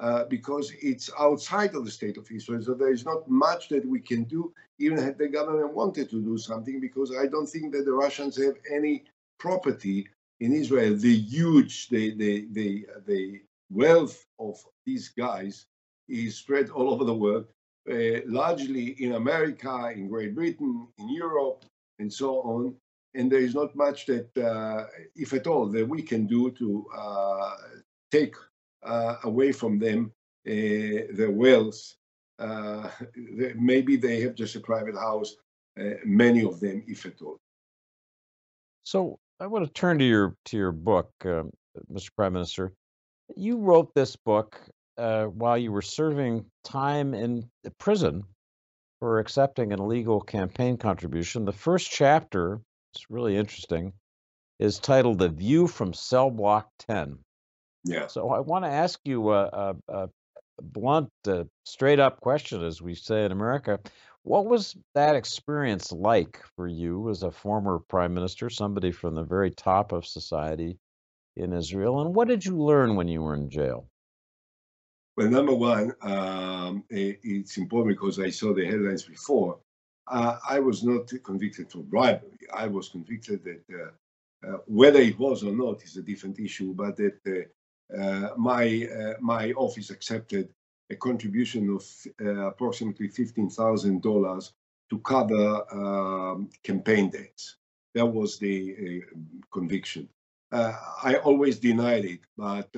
uh, 0.00 0.24
because 0.26 0.72
it's 0.82 1.10
outside 1.18 1.74
of 1.74 1.84
the 1.84 1.90
state 1.90 2.18
of 2.18 2.30
Israel. 2.30 2.62
So 2.62 2.74
there 2.74 2.92
is 2.92 3.04
not 3.04 3.28
much 3.28 3.68
that 3.70 3.84
we 3.86 4.00
can 4.00 4.24
do, 4.24 4.52
even 4.78 4.98
if 4.98 5.16
the 5.18 5.28
government 5.28 5.74
wanted 5.74 6.10
to 6.10 6.22
do 6.22 6.36
something, 6.38 6.80
because 6.80 7.10
I 7.16 7.26
don't 7.26 7.48
think 7.48 7.72
that 7.72 7.84
the 7.86 7.92
Russians 7.92 8.36
have 8.36 8.56
any 8.70 9.04
property 9.38 10.06
in 10.40 10.52
Israel. 10.52 10.96
The 10.96 11.16
huge, 11.16 11.88
the 11.88 12.14
the 12.14 12.46
the 12.52 12.86
the 13.06 13.40
wealth 13.70 14.24
of 14.38 14.56
these 14.86 15.08
guys 15.08 15.66
is 16.08 16.36
spread 16.36 16.70
all 16.70 16.90
over 16.92 17.04
the 17.04 17.14
world, 17.24 17.46
uh, 17.90 18.20
largely 18.26 19.02
in 19.02 19.14
America, 19.14 19.92
in 19.94 20.08
Great 20.08 20.34
Britain, 20.34 20.88
in 20.98 21.08
Europe, 21.08 21.64
and 21.98 22.12
so 22.12 22.40
on. 22.42 22.74
And 23.14 23.32
there 23.32 23.40
is 23.40 23.54
not 23.54 23.74
much 23.74 24.06
that, 24.06 24.36
uh, 24.36 24.84
if 25.16 25.32
at 25.32 25.46
all, 25.46 25.66
that 25.66 25.88
we 25.88 26.02
can 26.02 26.26
do 26.26 26.50
to 26.52 26.86
uh, 26.96 27.54
take 28.10 28.34
uh, 28.82 29.16
away 29.24 29.52
from 29.52 29.78
them 29.78 30.12
uh, 30.46 31.08
their 31.12 31.30
wealth. 31.30 31.94
Maybe 33.56 33.96
they 33.96 34.20
have 34.20 34.34
just 34.34 34.56
a 34.56 34.60
private 34.60 34.94
house, 34.94 35.34
many 36.04 36.44
of 36.44 36.60
them, 36.60 36.84
if 36.86 37.06
at 37.06 37.20
all. 37.22 37.38
So 38.84 39.18
I 39.40 39.46
want 39.46 39.64
to 39.64 39.72
turn 39.72 39.98
to 39.98 40.04
your 40.04 40.36
to 40.46 40.56
your 40.56 40.72
book, 40.72 41.10
Mr. 41.24 42.10
Prime 42.14 42.34
Minister. 42.34 42.72
You 43.36 43.58
wrote 43.58 43.94
this 43.94 44.16
book 44.16 44.60
uh, 44.98 45.26
while 45.26 45.56
you 45.56 45.72
were 45.72 45.82
serving 45.82 46.44
time 46.64 47.14
in 47.14 47.48
prison 47.78 48.24
for 49.00 49.20
accepting 49.20 49.72
an 49.72 49.78
illegal 49.78 50.20
campaign 50.20 50.76
contribution. 50.76 51.44
The 51.44 51.52
first 51.52 51.90
chapter, 51.90 52.60
it's 52.92 53.08
really 53.08 53.36
interesting, 53.36 53.92
is 54.58 54.80
titled 54.80 55.18
The 55.20 55.28
View 55.28 55.68
from 55.68 55.92
Cell 55.92 56.30
Block 56.30 56.68
10. 56.88 57.18
Yeah. 57.84 58.08
So 58.08 58.30
I 58.30 58.40
want 58.40 58.64
to 58.64 58.70
ask 58.70 58.98
you 59.04 59.32
a, 59.32 59.44
a, 59.44 59.76
a 59.88 60.08
blunt, 60.60 61.10
uh, 61.26 61.44
straight 61.64 62.00
up 62.00 62.20
question, 62.20 62.64
as 62.64 62.82
we 62.82 62.94
say 62.94 63.24
in 63.24 63.32
America. 63.32 63.78
What 64.22 64.46
was 64.46 64.76
that 64.94 65.14
experience 65.14 65.92
like 65.92 66.42
for 66.56 66.66
you 66.66 67.08
as 67.08 67.22
a 67.22 67.30
former 67.30 67.78
prime 67.78 68.14
minister, 68.14 68.50
somebody 68.50 68.90
from 68.90 69.14
the 69.14 69.22
very 69.22 69.52
top 69.52 69.92
of 69.92 70.06
society 70.06 70.76
in 71.36 71.52
Israel? 71.52 72.00
And 72.00 72.14
what 72.14 72.28
did 72.28 72.44
you 72.44 72.58
learn 72.58 72.96
when 72.96 73.06
you 73.06 73.22
were 73.22 73.36
in 73.36 73.48
jail? 73.48 73.88
Well, 75.18 75.30
number 75.30 75.52
one, 75.52 75.96
um, 76.02 76.84
it's 76.90 77.56
important 77.56 77.96
because 77.96 78.20
I 78.20 78.30
saw 78.30 78.54
the 78.54 78.64
headlines 78.64 79.02
before. 79.02 79.58
Uh, 80.06 80.38
I 80.48 80.60
was 80.60 80.84
not 80.84 81.10
convicted 81.24 81.72
for 81.72 81.78
bribery. 81.78 82.38
I 82.54 82.68
was 82.68 82.88
convicted 82.88 83.42
that 83.42 83.64
uh, 83.74 84.48
uh, 84.48 84.58
whether 84.66 85.00
it 85.00 85.18
was 85.18 85.42
or 85.42 85.50
not 85.50 85.82
is 85.82 85.96
a 85.96 86.02
different 86.02 86.38
issue, 86.38 86.72
but 86.72 86.96
that 86.98 87.18
uh, 87.26 88.00
uh, 88.00 88.34
my 88.36 88.88
uh, 88.96 89.14
my 89.18 89.50
office 89.54 89.90
accepted 89.90 90.50
a 90.88 90.94
contribution 90.94 91.68
of 91.68 91.84
approximately 92.46 93.08
fifteen 93.08 93.50
thousand 93.50 94.02
dollars 94.02 94.52
to 94.88 95.00
cover 95.00 95.64
um, 95.72 96.48
campaign 96.62 97.10
dates. 97.10 97.56
That 97.96 98.06
was 98.06 98.38
the 98.38 99.02
conviction. 99.52 100.08
I 100.52 101.16
always 101.24 101.58
denied 101.58 102.04
it, 102.04 102.20
but 102.36 102.68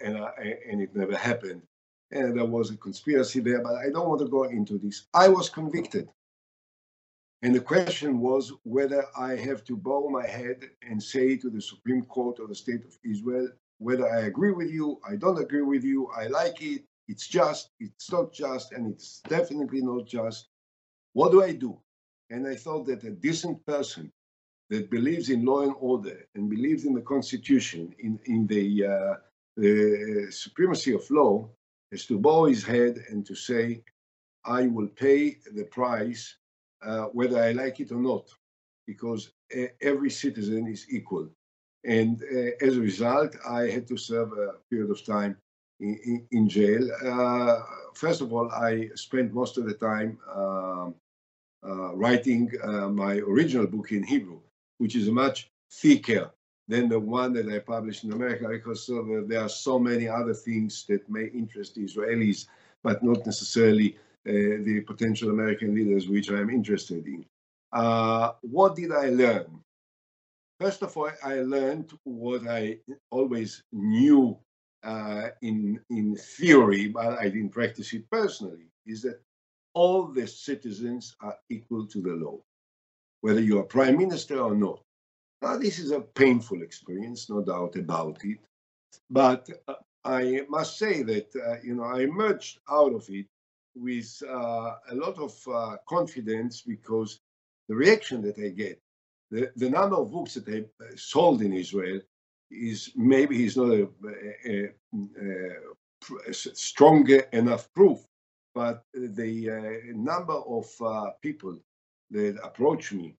and 0.00 0.18
I, 0.18 0.56
and 0.68 0.82
it 0.82 0.96
never 0.96 1.16
happened 1.16 1.62
and 2.10 2.36
there 2.36 2.44
was 2.44 2.70
a 2.70 2.76
conspiracy 2.76 3.40
there, 3.40 3.62
but 3.62 3.74
I 3.74 3.90
don't 3.90 4.08
want 4.08 4.20
to 4.20 4.28
go 4.28 4.44
into 4.44 4.78
this. 4.78 5.06
I 5.12 5.28
was 5.28 5.48
convicted. 5.48 6.08
And 7.42 7.54
the 7.54 7.60
question 7.60 8.20
was 8.20 8.52
whether 8.62 9.04
I 9.16 9.36
have 9.36 9.62
to 9.64 9.76
bow 9.76 10.08
my 10.08 10.26
head 10.26 10.70
and 10.82 11.02
say 11.02 11.36
to 11.36 11.50
the 11.50 11.60
Supreme 11.60 12.02
Court 12.02 12.38
of 12.38 12.48
the 12.48 12.54
State 12.54 12.84
of 12.84 12.96
Israel, 13.04 13.48
whether 13.78 14.08
I 14.08 14.22
agree 14.22 14.52
with 14.52 14.70
you, 14.70 15.00
I 15.08 15.16
don't 15.16 15.38
agree 15.38 15.62
with 15.62 15.84
you, 15.84 16.08
I 16.16 16.28
like 16.28 16.62
it, 16.62 16.84
it's 17.08 17.26
just, 17.26 17.70
it's 17.78 18.10
not 18.10 18.32
just, 18.32 18.72
and 18.72 18.92
it's 18.92 19.20
definitely 19.28 19.82
not 19.82 20.06
just. 20.06 20.48
What 21.12 21.30
do 21.30 21.42
I 21.42 21.52
do? 21.52 21.78
And 22.30 22.46
I 22.46 22.56
thought 22.56 22.86
that 22.86 23.04
a 23.04 23.10
decent 23.10 23.64
person 23.66 24.10
that 24.70 24.90
believes 24.90 25.30
in 25.30 25.44
law 25.44 25.62
and 25.62 25.74
order 25.78 26.26
and 26.34 26.50
believes 26.50 26.84
in 26.84 26.94
the 26.94 27.02
Constitution, 27.02 27.94
in, 28.00 28.18
in 28.24 28.46
the, 28.46 28.86
uh, 28.86 29.14
the 29.56 30.26
supremacy 30.30 30.92
of 30.92 31.08
law, 31.10 31.48
is 31.92 32.06
to 32.06 32.18
bow 32.18 32.46
his 32.46 32.64
head 32.64 33.04
and 33.08 33.24
to 33.26 33.34
say, 33.34 33.82
I 34.44 34.66
will 34.66 34.88
pay 34.88 35.38
the 35.54 35.64
price 35.64 36.36
uh, 36.84 37.04
whether 37.06 37.42
I 37.42 37.52
like 37.52 37.80
it 37.80 37.90
or 37.90 38.00
not, 38.00 38.28
because 38.86 39.32
every 39.80 40.10
citizen 40.10 40.66
is 40.66 40.86
equal. 40.90 41.28
And 41.84 42.22
uh, 42.22 42.64
as 42.66 42.76
a 42.76 42.80
result, 42.80 43.36
I 43.48 43.62
had 43.70 43.86
to 43.88 43.96
serve 43.96 44.32
a 44.32 44.54
period 44.70 44.90
of 44.90 45.04
time 45.04 45.36
in, 45.80 46.26
in, 46.30 46.48
jail. 46.48 46.88
Uh, 47.04 47.60
first 47.94 48.20
of 48.20 48.32
all, 48.32 48.50
I 48.50 48.90
spent 48.94 49.32
most 49.32 49.58
of 49.58 49.66
the 49.66 49.74
time 49.74 50.18
um, 50.34 50.94
uh, 51.66 51.94
writing 51.94 52.50
uh, 52.62 52.88
my 52.88 53.14
original 53.18 53.66
book 53.66 53.92
in 53.92 54.02
Hebrew, 54.02 54.40
which 54.78 54.96
is 54.96 55.08
a 55.08 55.12
much 55.12 55.50
thicker 55.70 56.30
than 56.68 56.88
the 56.88 56.98
one 56.98 57.32
that 57.34 57.48
I 57.48 57.58
published 57.60 58.04
in 58.04 58.12
America 58.12 58.48
because 58.48 58.90
there 59.28 59.40
are 59.40 59.48
so 59.48 59.78
many 59.78 60.08
other 60.08 60.34
things 60.34 60.84
that 60.88 61.08
may 61.08 61.26
interest 61.26 61.76
Israelis, 61.76 62.46
but 62.82 63.02
not 63.02 63.24
necessarily 63.24 63.96
uh, 64.28 64.62
the 64.64 64.82
potential 64.86 65.30
American 65.30 65.74
leaders, 65.74 66.08
which 66.08 66.30
I 66.30 66.40
am 66.40 66.50
interested 66.50 67.06
in. 67.06 67.24
Uh, 67.72 68.32
what 68.42 68.74
did 68.74 68.92
I 68.92 69.10
learn? 69.10 69.46
First 70.58 70.82
of 70.82 70.96
all, 70.96 71.10
I 71.22 71.34
learned 71.40 71.92
what 72.04 72.48
I 72.48 72.78
always 73.10 73.62
knew 73.72 74.38
uh, 74.82 75.28
in 75.42 75.80
in 75.90 76.16
theory, 76.16 76.88
but 76.88 77.18
I 77.18 77.24
didn't 77.24 77.50
practice 77.50 77.92
it 77.92 78.10
personally. 78.10 78.66
Is 78.86 79.02
that 79.02 79.20
all 79.74 80.06
the 80.06 80.26
citizens 80.26 81.14
are 81.20 81.36
equal 81.50 81.86
to 81.86 82.00
the 82.00 82.14
law, 82.14 82.38
whether 83.20 83.40
you 83.40 83.58
are 83.58 83.64
prime 83.64 83.98
minister 83.98 84.40
or 84.40 84.54
not. 84.54 84.80
Now, 85.42 85.56
this 85.56 85.78
is 85.78 85.90
a 85.92 86.00
painful 86.00 86.62
experience, 86.62 87.30
no 87.30 87.42
doubt 87.42 87.76
about 87.76 88.24
it. 88.24 88.38
But 89.10 89.48
uh, 89.68 89.74
I 90.04 90.42
must 90.48 90.78
say 90.78 91.02
that 91.02 91.34
uh, 91.36 91.56
you 91.62 91.74
know 91.74 91.84
I 91.84 92.00
emerged 92.02 92.60
out 92.70 92.94
of 92.94 93.08
it 93.10 93.26
with 93.74 94.22
uh, 94.26 94.74
a 94.90 94.94
lot 94.94 95.18
of 95.18 95.34
uh, 95.52 95.76
confidence 95.88 96.62
because 96.62 97.20
the 97.68 97.74
reaction 97.74 98.22
that 98.22 98.38
I 98.38 98.48
get 98.48 98.80
the, 99.30 99.50
the 99.56 99.70
number 99.70 99.96
of 99.96 100.12
books 100.12 100.34
that 100.34 100.48
I 100.48 100.64
sold 100.96 101.42
in 101.42 101.52
Israel 101.52 102.00
is 102.50 102.92
maybe 102.94 103.44
is 103.44 103.56
not 103.56 103.70
a, 103.70 103.88
a, 104.46 104.70
a, 105.20 106.30
a 106.30 106.34
strong 106.34 107.08
enough 107.32 107.72
proof, 107.74 107.98
but 108.54 108.84
the 108.94 109.50
uh, 109.50 109.92
number 109.94 110.34
of 110.34 110.66
uh, 110.80 111.10
people 111.22 111.58
that 112.10 112.38
approach 112.42 112.92
me, 112.92 113.16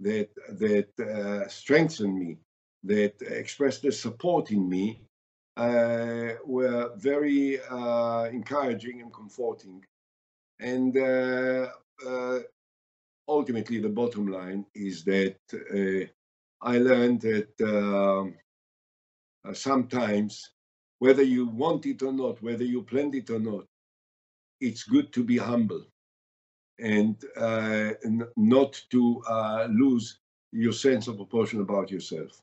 that 0.00 0.28
that 0.58 0.90
uh, 1.00 1.48
strengthen 1.48 2.18
me, 2.18 2.38
that 2.84 3.14
expressed 3.22 3.82
their 3.82 3.92
support 3.92 4.50
in 4.50 4.68
me, 4.68 5.02
uh, 5.56 6.34
were 6.44 6.92
very 6.96 7.60
uh, 7.70 8.24
encouraging 8.24 9.00
and 9.02 9.12
comforting. 9.12 9.84
And 10.58 10.96
uh, 10.96 11.68
ultimately, 13.28 13.78
the 13.80 13.88
bottom 13.88 14.26
line 14.26 14.66
is 14.74 15.04
that 15.04 15.36
uh, 15.52 16.06
I 16.62 16.78
learned 16.78 17.20
that 17.22 17.60
um, 17.62 18.34
uh, 19.44 19.54
sometimes, 19.54 20.50
whether 20.98 21.22
you 21.22 21.46
want 21.46 21.86
it 21.86 22.02
or 22.02 22.12
not, 22.12 22.42
whether 22.42 22.64
you 22.64 22.82
planned 22.82 23.14
it 23.14 23.30
or 23.30 23.38
not, 23.38 23.64
it's 24.60 24.82
good 24.84 25.12
to 25.14 25.24
be 25.24 25.38
humble. 25.38 25.84
And 26.80 27.16
uh, 27.36 27.90
not 28.36 28.80
to 28.90 29.22
uh, 29.28 29.68
lose 29.70 30.18
your 30.52 30.72
sense 30.72 31.06
of 31.08 31.16
proportion 31.16 31.60
about 31.60 31.90
yourself. 31.90 32.42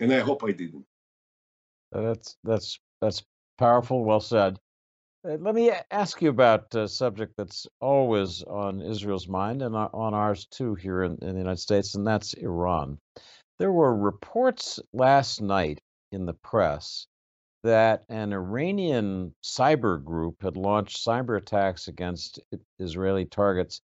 And 0.00 0.12
I 0.12 0.20
hope 0.20 0.44
I 0.44 0.52
didn't. 0.52 0.84
That's 1.92 2.36
that's 2.44 2.80
that's 3.00 3.22
powerful. 3.58 4.04
Well 4.04 4.20
said. 4.20 4.58
Uh, 5.26 5.36
let 5.40 5.54
me 5.54 5.72
ask 5.90 6.20
you 6.20 6.28
about 6.28 6.74
a 6.74 6.86
subject 6.86 7.34
that's 7.36 7.66
always 7.80 8.42
on 8.42 8.82
Israel's 8.82 9.28
mind 9.28 9.62
and 9.62 9.74
on 9.74 10.14
ours 10.14 10.46
too 10.46 10.74
here 10.74 11.04
in, 11.04 11.16
in 11.22 11.32
the 11.34 11.38
United 11.38 11.60
States, 11.60 11.94
and 11.94 12.06
that's 12.06 12.34
Iran. 12.34 12.98
There 13.58 13.72
were 13.72 13.96
reports 13.96 14.80
last 14.92 15.40
night 15.40 15.80
in 16.12 16.26
the 16.26 16.34
press 16.34 17.06
that 17.64 18.04
an 18.10 18.32
Iranian 18.32 19.34
cyber 19.42 20.02
group 20.02 20.42
had 20.42 20.56
launched 20.56 21.04
cyber 21.04 21.38
attacks 21.38 21.88
against 21.88 22.38
Israeli 22.78 23.24
targets 23.24 23.80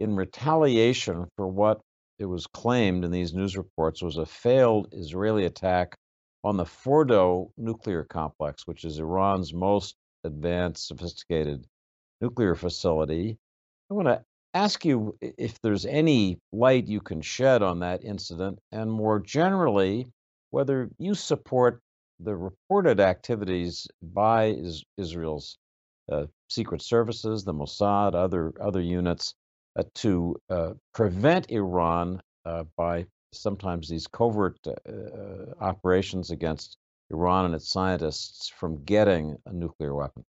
in 0.00 0.16
retaliation 0.16 1.28
for 1.36 1.46
what 1.46 1.80
it 2.18 2.26
was 2.26 2.48
claimed 2.48 3.04
in 3.04 3.12
these 3.12 3.32
news 3.32 3.56
reports 3.56 4.02
was 4.02 4.18
a 4.18 4.26
failed 4.26 4.88
Israeli 4.92 5.44
attack 5.44 5.96
on 6.42 6.56
the 6.56 6.64
Fordo 6.64 7.50
nuclear 7.56 8.04
complex, 8.04 8.66
which 8.66 8.84
is 8.84 8.98
Iran's 8.98 9.54
most 9.54 9.94
advanced, 10.24 10.88
sophisticated 10.88 11.66
nuclear 12.20 12.54
facility. 12.54 13.38
I 13.90 13.94
want 13.94 14.08
to 14.08 14.24
ask 14.54 14.84
you 14.84 15.16
if 15.20 15.60
there's 15.60 15.86
any 15.86 16.38
light 16.52 16.88
you 16.88 17.00
can 17.00 17.20
shed 17.20 17.62
on 17.62 17.80
that 17.80 18.04
incident, 18.04 18.58
and 18.72 18.90
more 18.90 19.20
generally, 19.20 20.08
whether 20.50 20.90
you 20.98 21.14
support 21.14 21.80
the 22.22 22.36
reported 22.36 23.00
activities 23.00 23.86
by 24.02 24.46
is, 24.46 24.84
Israel's 24.96 25.58
uh, 26.10 26.26
secret 26.48 26.82
services, 26.82 27.44
the 27.44 27.54
Mossad, 27.54 28.14
other 28.14 28.52
other 28.60 28.80
units, 28.80 29.34
uh, 29.78 29.84
to 29.94 30.36
uh, 30.50 30.72
prevent 30.92 31.50
Iran 31.50 32.20
uh, 32.44 32.64
by 32.76 33.06
sometimes 33.32 33.88
these 33.88 34.06
covert 34.06 34.58
uh, 34.66 34.72
uh, 34.90 35.54
operations 35.60 36.30
against 36.30 36.76
Iran 37.10 37.46
and 37.46 37.54
its 37.54 37.70
scientists 37.70 38.48
from 38.48 38.84
getting 38.84 39.36
a 39.46 39.52
nuclear 39.52 39.94
weapon. 39.94 40.24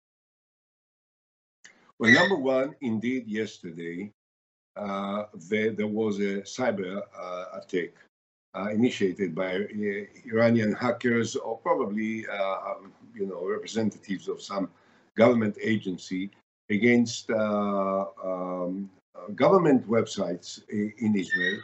Well, 1.97 2.11
number 2.11 2.35
one, 2.35 2.75
indeed, 2.81 3.27
yesterday 3.27 4.11
there, 4.75 5.71
there 5.71 5.87
was 5.87 6.19
a 6.19 6.41
cyber 6.41 7.01
attack 7.53 7.91
Uh, 8.55 8.69
initiated 8.71 9.35
by 9.35 9.57
uh, 9.57 10.05
Iranian 10.25 10.73
hackers 10.73 11.35
or 11.35 11.59
probably, 11.59 12.25
uh, 12.27 12.57
um, 12.71 12.91
you 13.13 13.27
know, 13.27 13.45
representatives 13.45 14.27
of 14.27 14.41
some 14.41 14.67
government 15.15 15.55
agency 15.61 16.31
against 16.71 17.29
uh, 17.29 18.05
um, 18.25 18.89
government 19.35 19.87
websites 19.87 20.67
in 20.67 21.15
Israel. 21.15 21.59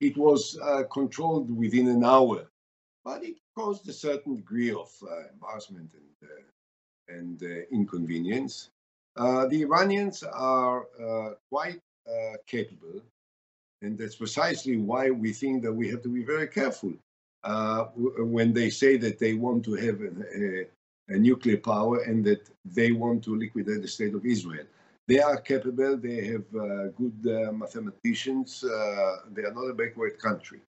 It 0.00 0.16
was 0.16 0.56
uh, 0.62 0.84
controlled 0.92 1.50
within 1.50 1.88
an 1.88 2.04
hour, 2.04 2.46
but 3.04 3.24
it 3.24 3.38
caused 3.56 3.88
a 3.88 3.92
certain 3.92 4.36
degree 4.36 4.70
of 4.70 4.88
embarrassment 5.32 5.90
and, 7.10 7.42
and 7.42 7.66
inconvenience. 7.72 8.70
the 9.16 9.62
Iranians 9.62 10.22
are 10.22 10.86
quite 11.50 11.82
capable 12.46 13.02
and 13.82 13.96
that's 13.96 14.16
precisely 14.16 14.76
why 14.76 15.10
we 15.10 15.32
think 15.32 15.62
that 15.62 15.72
we 15.72 15.88
have 15.88 16.02
to 16.02 16.08
be 16.08 16.24
very 16.24 16.48
careful 16.48 16.92
uh, 17.44 17.84
when 17.94 18.52
they 18.52 18.70
say 18.70 18.96
that 18.96 19.18
they 19.18 19.34
want 19.34 19.64
to 19.64 19.74
have 19.74 20.00
a, 20.00 20.10
a, 20.34 20.66
a, 21.14 21.18
nuclear 21.18 21.56
power 21.56 22.00
and 22.02 22.24
that 22.24 22.50
they 22.64 22.90
want 22.90 23.22
to 23.22 23.36
liquidate 23.36 23.82
the 23.82 23.88
state 23.88 24.14
of 24.14 24.26
Israel. 24.26 24.66
They 25.06 25.20
are 25.20 25.40
capable, 25.40 25.96
they 25.96 26.26
have 26.26 26.44
uh, 26.54 26.88
good 26.96 27.18
uh, 27.26 27.52
mathematicians, 27.52 28.64
uh, 28.64 29.16
they 29.30 29.42
are 29.42 29.54
not 29.54 29.70
a 29.70 29.74
backward 29.74 30.18
country. 30.18 30.60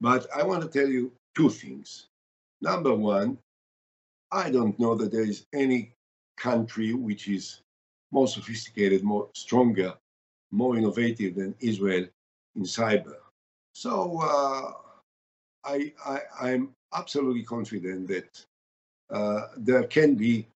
But 0.00 0.26
I 0.34 0.42
want 0.42 0.62
to 0.62 0.68
tell 0.68 0.88
you 0.88 1.12
two 1.36 1.50
things. 1.50 2.06
Number 2.62 2.94
one, 2.94 3.38
I 4.32 4.50
don't 4.50 4.78
know 4.80 4.94
that 4.94 5.12
there 5.12 5.24
is 5.24 5.46
any 5.52 5.92
country 6.36 6.94
which 6.94 7.28
is 7.28 7.60
more 8.10 8.26
sophisticated, 8.26 9.04
more 9.04 9.28
stronger, 9.34 9.94
more 10.50 10.76
innovative 10.76 11.36
than 11.36 11.54
Israel 11.60 12.06
in 12.60 12.66
cyber. 12.66 13.16
So 13.72 14.20
uh, 14.22 14.72
I, 15.64 15.92
I, 16.40 16.50
am 16.50 16.74
absolutely 16.94 17.42
confident 17.42 18.06
that 18.08 18.46
uh, 19.10 19.46
there 19.56 19.84
can 19.84 20.14
be 20.14 20.46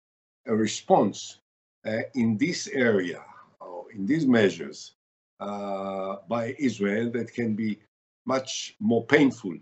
a 0.47 0.55
response 0.55 1.39
uh, 1.87 2.03
in 2.15 2.37
this 2.37 2.69
area 2.69 3.23
or 3.61 3.87
in 3.93 4.07
these 4.07 4.27
measures 4.27 4.95
uh, 5.41 6.17
by 6.29 6.55
Israel 6.59 7.11
that 7.13 7.33
can 7.33 7.55
be 7.55 7.79
much 8.27 8.77
more 8.81 9.05
painful 9.07 9.57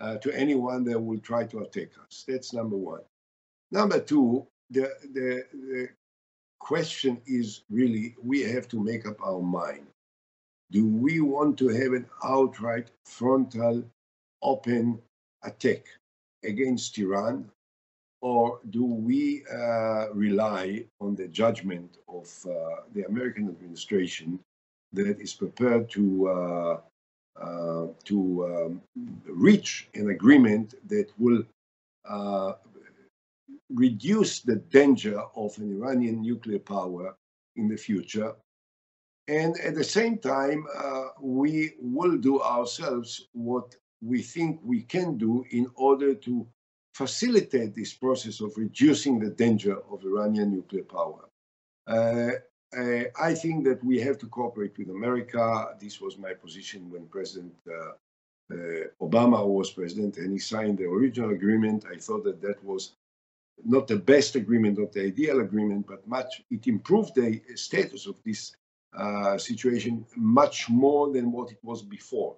uh, 0.00 0.16
to 0.18 0.32
anyone 0.32 0.84
that 0.84 0.98
will 0.98 1.20
try 1.20 1.44
to 1.44 1.60
attack 1.60 1.90
us. 2.06 2.24
That's 2.26 2.52
number 2.52 2.76
one. 2.76 3.02
Number 3.70 4.00
two, 4.00 4.46
the, 4.70 4.90
the, 5.12 5.44
the 5.52 5.88
question 6.58 7.20
is 7.26 7.62
really 7.70 8.14
we 8.22 8.40
have 8.42 8.68
to 8.68 8.82
make 8.82 9.06
up 9.06 9.20
our 9.22 9.42
mind 9.42 9.86
do 10.74 10.84
we 10.84 11.20
want 11.20 11.56
to 11.56 11.68
have 11.68 11.92
an 11.92 12.04
outright 12.24 12.90
frontal 13.06 13.84
open 14.42 14.98
attack 15.44 15.86
against 16.42 16.98
Iran? 16.98 17.48
Or 18.20 18.58
do 18.70 18.84
we 18.84 19.44
uh, 19.46 20.12
rely 20.12 20.84
on 21.00 21.14
the 21.14 21.28
judgment 21.28 21.98
of 22.08 22.26
uh, 22.44 22.82
the 22.92 23.04
American 23.04 23.48
administration 23.48 24.40
that 24.92 25.20
is 25.20 25.32
prepared 25.32 25.88
to 25.90 26.04
uh, 26.28 26.80
uh 27.36 27.86
to 28.04 28.18
um, 28.50 28.82
reach 29.26 29.88
an 29.94 30.10
agreement 30.10 30.74
that 30.88 31.08
will 31.18 31.42
uh, 32.08 32.52
reduce 33.70 34.40
the 34.40 34.56
danger 34.78 35.18
of 35.34 35.58
an 35.58 35.68
Iranian 35.76 36.22
nuclear 36.22 36.60
power 36.60 37.16
in 37.56 37.66
the 37.68 37.76
future 37.76 38.34
and 39.28 39.58
at 39.60 39.74
the 39.74 39.84
same 39.84 40.18
time, 40.18 40.66
uh, 40.76 41.08
we 41.20 41.74
will 41.80 42.16
do 42.18 42.40
ourselves 42.40 43.28
what 43.32 43.74
we 44.02 44.20
think 44.20 44.60
we 44.62 44.82
can 44.82 45.16
do 45.16 45.44
in 45.50 45.66
order 45.76 46.14
to 46.14 46.46
facilitate 46.94 47.74
this 47.74 47.92
process 47.94 48.40
of 48.40 48.52
reducing 48.56 49.18
the 49.18 49.30
danger 49.30 49.78
of 49.90 50.04
Iranian 50.04 50.52
nuclear 50.52 50.84
power. 50.84 51.28
Uh, 51.86 52.32
uh, 52.76 53.04
I 53.20 53.34
think 53.34 53.64
that 53.64 53.82
we 53.82 54.00
have 54.00 54.18
to 54.18 54.26
cooperate 54.26 54.76
with 54.76 54.90
America. 54.90 55.74
This 55.80 56.00
was 56.00 56.18
my 56.18 56.34
position 56.34 56.90
when 56.90 57.06
President 57.06 57.54
uh, 57.68 57.92
uh, 58.52 58.56
Obama 59.00 59.46
was 59.46 59.70
president 59.70 60.18
and 60.18 60.30
he 60.30 60.38
signed 60.38 60.78
the 60.78 60.84
original 60.84 61.30
agreement. 61.30 61.86
I 61.90 61.96
thought 61.96 62.24
that 62.24 62.42
that 62.42 62.62
was 62.62 62.92
not 63.64 63.86
the 63.86 63.96
best 63.96 64.36
agreement, 64.36 64.78
not 64.78 64.92
the 64.92 65.04
ideal 65.04 65.40
agreement, 65.40 65.86
but 65.86 66.06
much 66.06 66.42
it 66.50 66.66
improved 66.66 67.14
the 67.14 67.40
status 67.54 68.06
of 68.06 68.22
this 68.22 68.54
uh, 68.98 69.36
situation 69.38 70.06
much 70.16 70.68
more 70.68 71.12
than 71.12 71.32
what 71.32 71.50
it 71.50 71.58
was 71.62 71.82
before. 71.82 72.36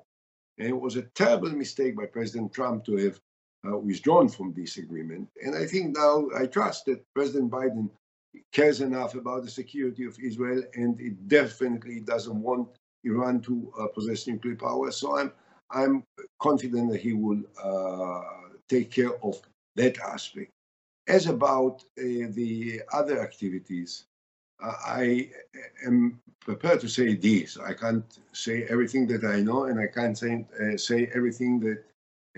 And 0.59 0.69
it 0.69 0.81
was 0.81 0.97
a 0.97 1.03
terrible 1.03 1.51
mistake 1.51 1.97
by 1.97 2.07
President 2.07 2.53
Trump 2.53 2.85
to 2.87 2.97
have 2.97 3.21
uh, 3.67 3.77
withdrawn 3.77 4.29
from 4.29 4.55
this 4.55 4.79
agreement. 4.79 5.29
And 5.43 5.55
I 5.55 5.67
think 5.67 5.97
now 5.97 6.29
I 6.37 6.47
trust 6.47 6.87
that 6.87 7.05
President 7.15 7.51
Biden 7.51 7.91
cares 8.53 8.81
enough 8.81 9.15
about 9.15 9.45
the 9.45 9.51
security 9.51 10.05
of 10.05 10.19
Israel, 10.19 10.63
and 10.75 11.01
it 11.01 11.29
definitely 11.29 12.01
doesn't 12.01 12.41
want 12.41 12.69
Iran 13.05 13.41
to 13.43 13.73
uh, 13.79 13.87
possess 13.89 14.27
nuclear 14.27 14.57
power. 14.57 14.91
So 14.91 15.19
I'm 15.19 15.33
I'm 15.71 16.05
confident 16.41 16.93
that 16.93 17.01
he 17.01 17.13
will 17.13 17.43
uh, 17.63 18.23
take 18.69 18.91
care 18.91 19.15
of 19.25 19.41
that 19.75 19.99
aspect. 19.99 20.51
As 21.09 21.27
about 21.27 21.83
uh, 21.99 22.31
the 22.31 22.83
other 22.93 23.21
activities, 23.21 24.07
I 24.61 25.31
am 25.87 26.21
prepared 26.41 26.81
to 26.81 26.89
say 26.89 27.15
this. 27.15 27.59
I 27.59 27.75
can't 27.75 28.05
say 28.33 28.65
everything 28.65 29.07
that 29.09 29.25
I 29.25 29.41
know, 29.41 29.65
and 29.65 29.79
I 29.79 29.87
can't 29.87 30.17
say, 30.17 30.47
uh, 30.61 30.77
say 30.77 31.11
everything 31.15 31.61
that 31.61 31.85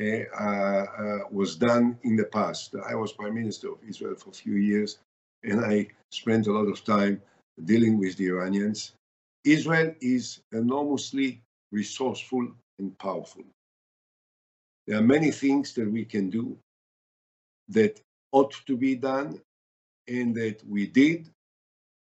uh, 0.01 0.45
uh, 0.45 1.19
was 1.31 1.57
done 1.57 1.99
in 2.03 2.17
the 2.17 2.25
past. 2.25 2.75
I 2.89 2.95
was 2.95 3.13
Prime 3.13 3.35
Minister 3.35 3.73
of 3.73 3.79
Israel 3.89 4.15
for 4.17 4.31
a 4.31 4.35
few 4.35 4.55
years, 4.55 4.99
and 5.45 5.65
I 5.65 5.89
spent 6.11 6.47
a 6.47 6.53
lot 6.53 6.69
of 6.69 6.85
time 6.85 7.21
dealing 7.65 7.99
with 7.99 8.17
the 8.17 8.29
Iranians. 8.29 8.93
Israel 9.45 9.95
is 10.01 10.41
enormously 10.53 11.43
resourceful 11.73 12.49
and 12.79 12.99
powerful. 12.99 13.45
There 14.87 14.99
are 14.99 15.03
many 15.03 15.31
things 15.31 15.75
that 15.75 15.91
we 15.91 16.05
can 16.05 16.31
do 16.31 16.57
that 17.69 18.01
ought 18.33 18.55
to 18.67 18.77
be 18.77 18.95
done 18.95 19.41
and 20.09 20.35
that 20.35 20.63
we 20.67 20.87
did 20.87 21.31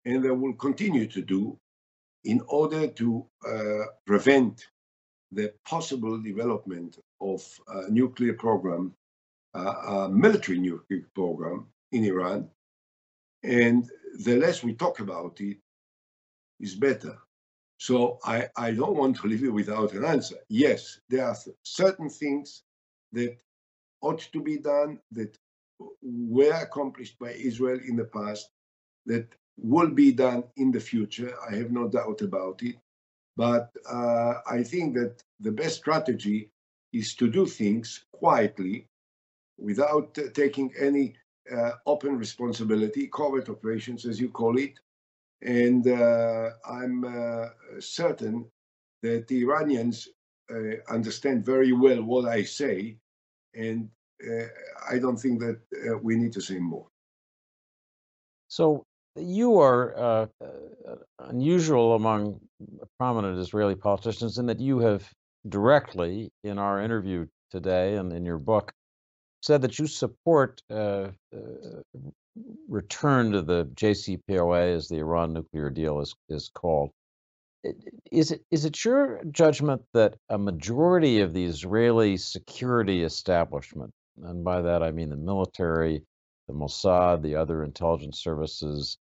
and 0.05 0.25
they 0.25 0.31
will 0.31 0.55
continue 0.55 1.07
to 1.07 1.23
do 1.23 1.59
in 2.25 2.41
order 2.49 2.87
to 2.87 3.27
uh, 3.47 3.85
prevent 4.07 4.67
the 5.33 5.53
possible 5.67 6.21
development 6.21 6.99
of 7.21 7.43
a 7.69 7.91
nuclear 7.91 8.35
program, 8.35 8.95
uh, 9.55 9.59
a 9.88 10.09
military 10.09 10.59
nuclear 10.59 11.09
program 11.15 11.67
in 11.93 12.05
Iran. 12.05 12.49
And 13.43 13.88
the 14.25 14.37
less 14.37 14.62
we 14.62 14.75
talk 14.75 15.01
about 15.01 15.41
it 15.41 15.57
is 16.61 16.75
better. 16.75 17.17
So 17.79 18.19
I, 18.25 18.49
I 18.57 18.71
don't 18.73 18.97
want 18.97 19.17
to 19.17 19.27
leave 19.27 19.41
you 19.41 19.53
without 19.53 19.93
an 19.95 20.05
answer. 20.05 20.37
Yes, 20.49 21.01
there 21.09 21.27
are 21.27 21.37
certain 21.65 22.09
things 22.09 22.62
that 23.12 23.37
ought 24.01 24.21
to 24.33 24.41
be 24.41 24.59
done 24.59 25.01
that 25.12 25.37
were 26.03 26.53
accomplished 26.53 27.19
by 27.19 27.33
Israel 27.33 27.81
in 27.85 27.97
the 27.97 28.05
past 28.05 28.51
that 29.07 29.27
will 29.57 29.91
be 29.91 30.12
done 30.12 30.45
in 30.57 30.73
the 30.73 30.81
future. 30.81 31.35
I 31.49 31.57
have 31.57 31.71
no 31.71 31.88
doubt 31.88 32.23
about 32.23 32.62
it. 32.62 32.77
But 33.37 33.71
uh, 33.91 34.35
I 34.51 34.62
think 34.62 34.95
that 34.95 35.23
the 35.41 35.53
best 35.53 35.77
strategy 35.77 36.51
is 36.93 37.15
to 37.15 37.31
do 37.31 37.47
things 37.47 38.05
quietly 38.12 38.87
without 39.59 40.17
uh, 40.19 40.23
taking 40.35 40.73
any 40.79 41.15
uh, 41.51 41.73
open 41.87 42.17
responsibility, 42.17 43.09
covert 43.09 43.49
operations, 43.49 44.07
as 44.07 44.21
you 44.21 44.29
call 44.29 44.59
it, 44.59 44.79
and 45.43 45.87
uh, 45.88 46.51
I'm 46.69 47.05
uh, 47.05 47.49
certain 47.81 48.47
that 49.03 49.27
the 49.27 49.43
Iranians 49.43 50.09
uh, 50.51 50.77
understand 50.88 51.45
very 51.45 51.73
well 51.73 52.03
what 52.03 52.29
I 52.29 52.45
say, 52.45 52.97
and 53.55 53.88
I 54.88 54.99
don't 55.01 55.17
think 55.17 55.41
that 55.41 55.59
we 56.01 56.15
need 56.15 56.33
to 56.35 56.41
say 56.41 56.61
more. 56.61 56.87
So 58.47 58.87
you 59.16 59.61
are 59.61 59.96
uh, 59.96 60.27
unusual 61.18 61.94
among 61.94 62.40
prominent 62.98 63.38
Israeli 63.38 63.75
politicians 63.75 64.38
in 64.38 64.46
that 64.46 64.61
you 64.61 64.79
have 64.81 65.09
directly, 65.48 66.31
in 66.44 66.59
our 66.59 66.81
interview 66.81 67.27
today 67.51 67.96
and 67.96 68.12
in 68.12 68.25
your 68.25 68.38
book, 68.38 68.72
said 69.42 69.62
that 69.62 69.79
you 69.79 69.87
support 69.87 70.62
uh, 70.70 71.09
uh, 71.35 71.83
return 72.68 73.33
to 73.33 73.42
the 73.42 73.66
JCPOA, 73.75 74.77
as 74.77 74.88
the 74.88 74.98
Iran 74.98 75.33
nuclear 75.33 75.70
deal 75.70 76.01
is 76.01 76.14
is 76.29 76.51
called. 76.55 76.90
Is 78.11 78.33
it 78.33 78.42
is 78.51 78.64
it 78.64 78.85
your 78.85 79.22
judgment 79.31 79.83
that 79.94 80.16
a 80.29 80.38
majority 80.38 81.20
of 81.20 81.33
the 81.33 81.44
Israeli 81.44 82.16
security 82.16 83.03
establishment, 83.03 83.92
and 84.22 84.44
by 84.44 84.62
that 84.62 84.83
I 84.83 84.90
mean 84.90 85.11
the 85.11 85.16
military, 85.16 86.03
the 86.48 86.55
Mossad, 86.55 87.22
the 87.22 87.37
other 87.37 87.62
intelligence 87.62 88.18
services, 88.20 88.98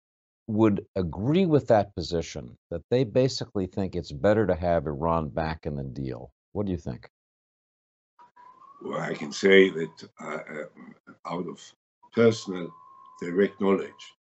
would 0.47 0.85
agree 0.95 1.45
with 1.45 1.67
that 1.67 1.93
position 1.95 2.57
that 2.71 2.81
they 2.89 3.03
basically 3.03 3.67
think 3.67 3.95
it's 3.95 4.11
better 4.11 4.47
to 4.47 4.55
have 4.55 4.87
Iran 4.87 5.29
back 5.29 5.65
in 5.65 5.75
the 5.75 5.83
deal? 5.83 6.31
What 6.53 6.65
do 6.65 6.71
you 6.71 6.77
think? 6.77 7.09
well, 8.81 8.99
I 8.99 9.13
can 9.13 9.31
say 9.31 9.69
that 9.69 10.09
uh, 10.19 10.39
out 11.25 11.47
of 11.47 11.61
personal 12.13 12.73
direct 13.21 13.59
knowledge 13.59 14.13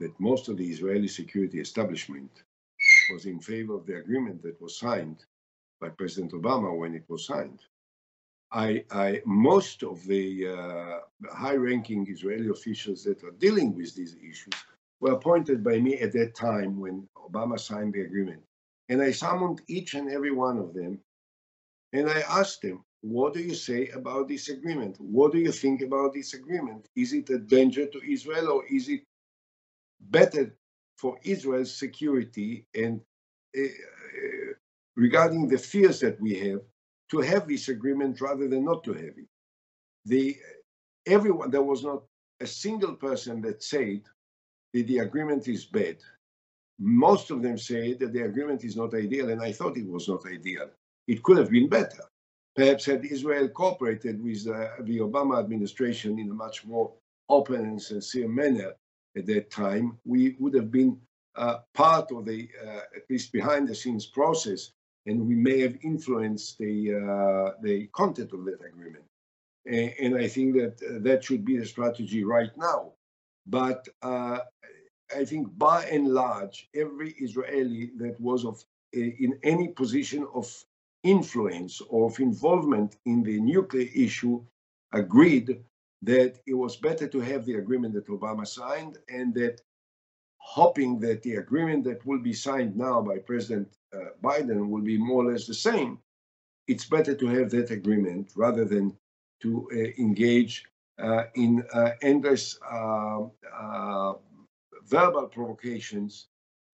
that 0.00 0.18
most 0.20 0.48
of 0.48 0.56
the 0.56 0.68
Israeli 0.68 1.08
security 1.08 1.60
establishment 1.60 2.30
was 3.12 3.26
in 3.26 3.40
favor 3.40 3.74
of 3.74 3.86
the 3.86 3.96
agreement 3.96 4.42
that 4.42 4.60
was 4.60 4.78
signed 4.78 5.24
by 5.80 5.88
President 5.88 6.32
Obama 6.32 6.76
when 6.76 6.94
it 6.94 7.04
was 7.08 7.26
signed. 7.26 7.60
I, 8.54 8.84
I 8.92 9.20
most 9.26 9.82
of 9.82 10.04
the 10.06 10.48
uh, 10.48 11.00
high-ranking 11.34 12.06
Israeli 12.08 12.50
officials 12.50 13.04
that 13.04 13.24
are 13.24 13.32
dealing 13.32 13.74
with 13.74 13.94
these 13.96 14.16
issues 14.16 14.54
were 15.00 15.12
appointed 15.12 15.64
by 15.64 15.80
me 15.80 15.98
at 15.98 16.12
that 16.12 16.36
time 16.36 16.80
when 16.80 17.08
Obama 17.16 17.58
signed 17.58 17.94
the 17.94 18.02
agreement. 18.02 18.42
And 18.88 19.02
I 19.02 19.10
summoned 19.10 19.62
each 19.68 19.94
and 19.94 20.08
every 20.08 20.30
one 20.30 20.58
of 20.58 20.72
them 20.72 21.00
and 21.92 22.08
I 22.08 22.20
asked 22.20 22.62
them, 22.62 22.84
what 23.02 23.34
do 23.34 23.40
you 23.40 23.54
say 23.54 23.88
about 23.88 24.28
this 24.28 24.48
agreement? 24.48 24.96
What 25.00 25.32
do 25.32 25.38
you 25.38 25.52
think 25.52 25.82
about 25.82 26.14
this 26.14 26.34
agreement? 26.34 26.88
Is 26.96 27.12
it 27.12 27.28
a 27.30 27.38
danger 27.38 27.86
to 27.86 28.12
Israel 28.12 28.48
or 28.50 28.64
is 28.66 28.88
it 28.88 29.02
better 30.00 30.54
for 30.96 31.18
Israel's 31.24 31.76
security 31.76 32.66
and 32.74 33.00
uh, 33.58 33.62
regarding 34.96 35.48
the 35.48 35.58
fears 35.58 36.00
that 36.00 36.20
we 36.20 36.34
have 36.38 36.60
to 37.10 37.20
have 37.20 37.48
this 37.48 37.68
agreement 37.68 38.20
rather 38.20 38.48
than 38.48 38.64
not 38.64 38.84
to 38.84 38.92
have 38.92 39.16
it? 39.16 39.28
The 40.06 40.36
everyone 41.06 41.50
there 41.50 41.62
was 41.62 41.84
not 41.84 42.02
a 42.40 42.46
single 42.46 42.94
person 42.94 43.40
that 43.42 43.62
said 43.62 44.02
that 44.72 44.86
the 44.86 44.98
agreement 44.98 45.48
is 45.48 45.64
bad. 45.66 45.98
Most 46.78 47.30
of 47.30 47.42
them 47.42 47.56
say 47.56 47.94
that 47.94 48.12
the 48.12 48.22
agreement 48.24 48.64
is 48.64 48.76
not 48.76 48.94
ideal, 48.94 49.30
and 49.30 49.40
I 49.40 49.52
thought 49.52 49.76
it 49.76 49.86
was 49.86 50.08
not 50.08 50.26
ideal. 50.26 50.68
It 51.06 51.22
could 51.22 51.38
have 51.38 51.50
been 51.50 51.68
better 51.68 52.04
perhaps 52.54 52.84
had 52.84 53.04
Israel 53.04 53.48
cooperated 53.48 54.22
with 54.22 54.46
uh, 54.46 54.68
the 54.82 54.98
Obama 54.98 55.38
administration 55.38 56.18
in 56.18 56.30
a 56.30 56.34
much 56.34 56.64
more 56.64 56.92
open 57.28 57.62
and 57.62 57.80
sincere 57.80 58.28
manner 58.28 58.72
at 59.16 59.26
that 59.26 59.50
time, 59.50 59.98
we 60.04 60.36
would 60.38 60.54
have 60.54 60.70
been 60.70 60.98
uh, 61.36 61.58
part 61.74 62.10
of 62.12 62.24
the, 62.24 62.48
uh, 62.64 62.80
at 62.96 63.08
least 63.10 63.32
behind 63.32 63.68
the 63.68 63.74
scenes 63.74 64.06
process, 64.06 64.72
and 65.06 65.26
we 65.26 65.34
may 65.34 65.60
have 65.60 65.76
influenced 65.82 66.58
the, 66.58 66.94
uh, 66.94 67.60
the 67.62 67.86
content 67.88 68.32
of 68.32 68.44
that 68.44 68.60
agreement. 68.64 69.04
And, 69.66 69.92
and 70.00 70.16
I 70.16 70.28
think 70.28 70.54
that 70.56 70.80
uh, 70.82 70.98
that 71.02 71.24
should 71.24 71.44
be 71.44 71.58
the 71.58 71.66
strategy 71.66 72.24
right 72.24 72.50
now. 72.56 72.92
But 73.46 73.86
uh, 74.02 74.38
I 75.14 75.24
think 75.24 75.56
by 75.58 75.84
and 75.84 76.08
large, 76.08 76.68
every 76.74 77.10
Israeli 77.18 77.90
that 77.98 78.18
was 78.20 78.44
of 78.44 78.64
in 78.92 79.38
any 79.42 79.68
position 79.68 80.26
of 80.34 80.46
influence 81.02 81.82
of 81.90 82.18
involvement 82.20 82.96
in 83.04 83.22
the 83.22 83.40
nuclear 83.40 83.88
issue 83.94 84.42
agreed 84.92 85.60
that 86.02 86.38
it 86.46 86.54
was 86.54 86.76
better 86.76 87.06
to 87.08 87.20
have 87.20 87.44
the 87.44 87.54
agreement 87.54 87.94
that 87.94 88.06
Obama 88.06 88.46
signed 88.46 88.98
and 89.08 89.34
that 89.34 89.60
hoping 90.38 90.98
that 91.00 91.22
the 91.22 91.36
agreement 91.36 91.84
that 91.84 92.04
will 92.06 92.18
be 92.18 92.32
signed 92.32 92.76
now 92.76 93.00
by 93.02 93.18
President 93.18 93.68
uh, 93.94 94.10
Biden 94.22 94.68
will 94.68 94.82
be 94.82 94.98
more 94.98 95.24
or 95.24 95.32
less 95.32 95.46
the 95.46 95.54
same, 95.54 95.98
it's 96.66 96.86
better 96.86 97.14
to 97.14 97.26
have 97.26 97.50
that 97.50 97.70
agreement 97.70 98.32
rather 98.36 98.64
than 98.64 98.96
to 99.40 99.68
uh, 99.72 100.02
engage 100.02 100.64
uh, 100.98 101.24
in 101.34 101.64
uh, 101.72 101.90
endless 102.02 102.58
uh, 102.70 103.22
uh, 103.56 104.14
verbal 104.86 105.26
provocations 105.26 106.26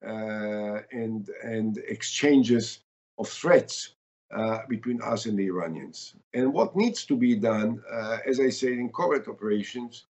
and, 0.03 1.29
and 1.43 1.79
exchanges 1.89 2.81
of 3.19 3.29
threats 3.29 3.95
uh, 4.35 4.61
between 4.69 5.01
us 5.03 5.27
and 5.27 5.39
the 5.39 5.47
Iranians. 5.47 6.15
And 6.35 6.53
what 6.53 6.77
needs 6.77 7.05
to 7.07 7.17
be 7.17 7.35
done, 7.35 7.83
uh, 7.91 8.19
as 8.27 8.41
I 8.41 8.49
said, 8.49 8.73
in 8.73 8.91
covert 8.91 9.29
operations, 9.29 10.07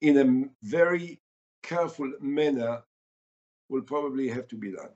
in 0.00 0.18
a 0.18 0.66
very 0.66 1.20
careful 1.62 2.12
manner, 2.20 2.82
will 3.68 3.82
probably 3.82 4.28
have 4.28 4.46
to 4.48 4.56
be 4.56 4.70
done. 4.72 4.90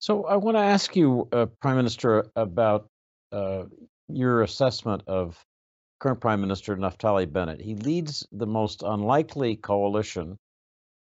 So 0.00 0.24
I 0.24 0.36
want 0.36 0.56
to 0.56 0.62
ask 0.62 0.96
you, 0.96 1.28
uh, 1.30 1.46
Prime 1.60 1.76
Minister, 1.76 2.26
about 2.34 2.88
uh, 3.32 3.64
your 4.08 4.42
assessment 4.42 5.02
of 5.06 5.44
current 6.00 6.20
Prime 6.20 6.40
Minister 6.40 6.74
Naftali 6.74 7.30
Bennett. 7.30 7.60
He 7.60 7.74
leads 7.74 8.26
the 8.32 8.46
most 8.46 8.82
unlikely 8.82 9.56
coalition 9.56 10.38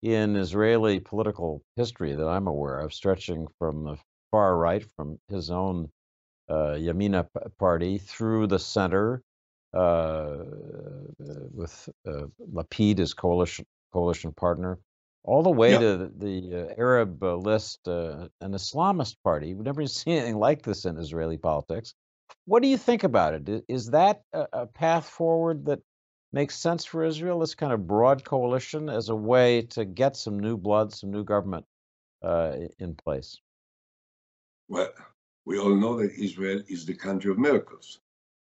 in 0.04 0.36
Israeli 0.36 1.00
political 1.00 1.62
history 1.78 2.14
that 2.14 2.28
I'm 2.28 2.48
aware 2.48 2.80
of, 2.80 2.94
stretching 2.94 3.48
from 3.58 3.86
the 3.86 3.98
far 4.32 4.58
right 4.58 4.86
from 4.98 5.18
his 5.30 5.50
own 5.50 5.90
uh, 6.50 6.76
Yamina 6.76 7.26
party 7.58 8.00
through 8.00 8.48
the 8.48 8.60
center 8.60 9.22
uh, 9.74 10.40
with 11.54 11.88
uh, 12.06 12.26
Lapid, 12.54 13.00
as 13.00 13.14
coalition 13.14 13.66
coalition 13.94 14.34
partner, 14.34 14.78
all 15.30 15.44
the 15.44 15.52
way 15.52 15.78
to 15.78 15.98
the, 15.98 16.12
the 16.18 16.62
uh, 16.62 16.74
Arab 16.78 17.24
uh, 17.24 17.36
list, 17.36 17.88
uh, 17.88 18.28
an 18.42 18.54
Islamist 18.54 19.18
party. 19.24 19.54
We've 19.54 19.66
never 19.66 19.86
seen 20.00 20.18
anything 20.18 20.38
like 20.38 20.64
this 20.64 20.86
in 20.86 20.98
Israeli 20.98 21.38
politics. 21.38 21.94
What 22.46 22.64
do 22.64 22.68
you 22.68 22.78
think 22.78 23.04
about 23.04 23.36
it? 23.36 23.64
Is 23.68 23.92
that 23.92 24.24
a, 24.34 24.48
a 24.54 24.66
path 24.66 25.08
forward 25.08 25.66
that 25.66 25.82
makes 26.34 26.56
sense 26.56 26.84
for 26.84 27.04
Israel? 27.04 27.40
This 27.40 27.54
kind 27.54 27.72
of 27.72 27.86
broad 27.86 28.24
coalition 28.24 28.90
as 28.90 29.10
a 29.10 29.16
way 29.16 29.64
to 29.74 29.86
get 29.86 30.16
some 30.16 30.40
new 30.40 30.58
blood, 30.58 30.94
some 30.94 31.12
new 31.12 31.24
government 31.24 31.66
in 32.80 32.96
place. 32.96 33.40
Well, 34.68 34.92
we 35.46 35.58
all 35.60 35.76
know 35.76 35.98
that 35.98 36.14
Israel 36.14 36.62
is 36.68 36.86
the 36.86 36.94
country 36.96 37.32
of 37.32 37.38
miracles. 37.38 38.00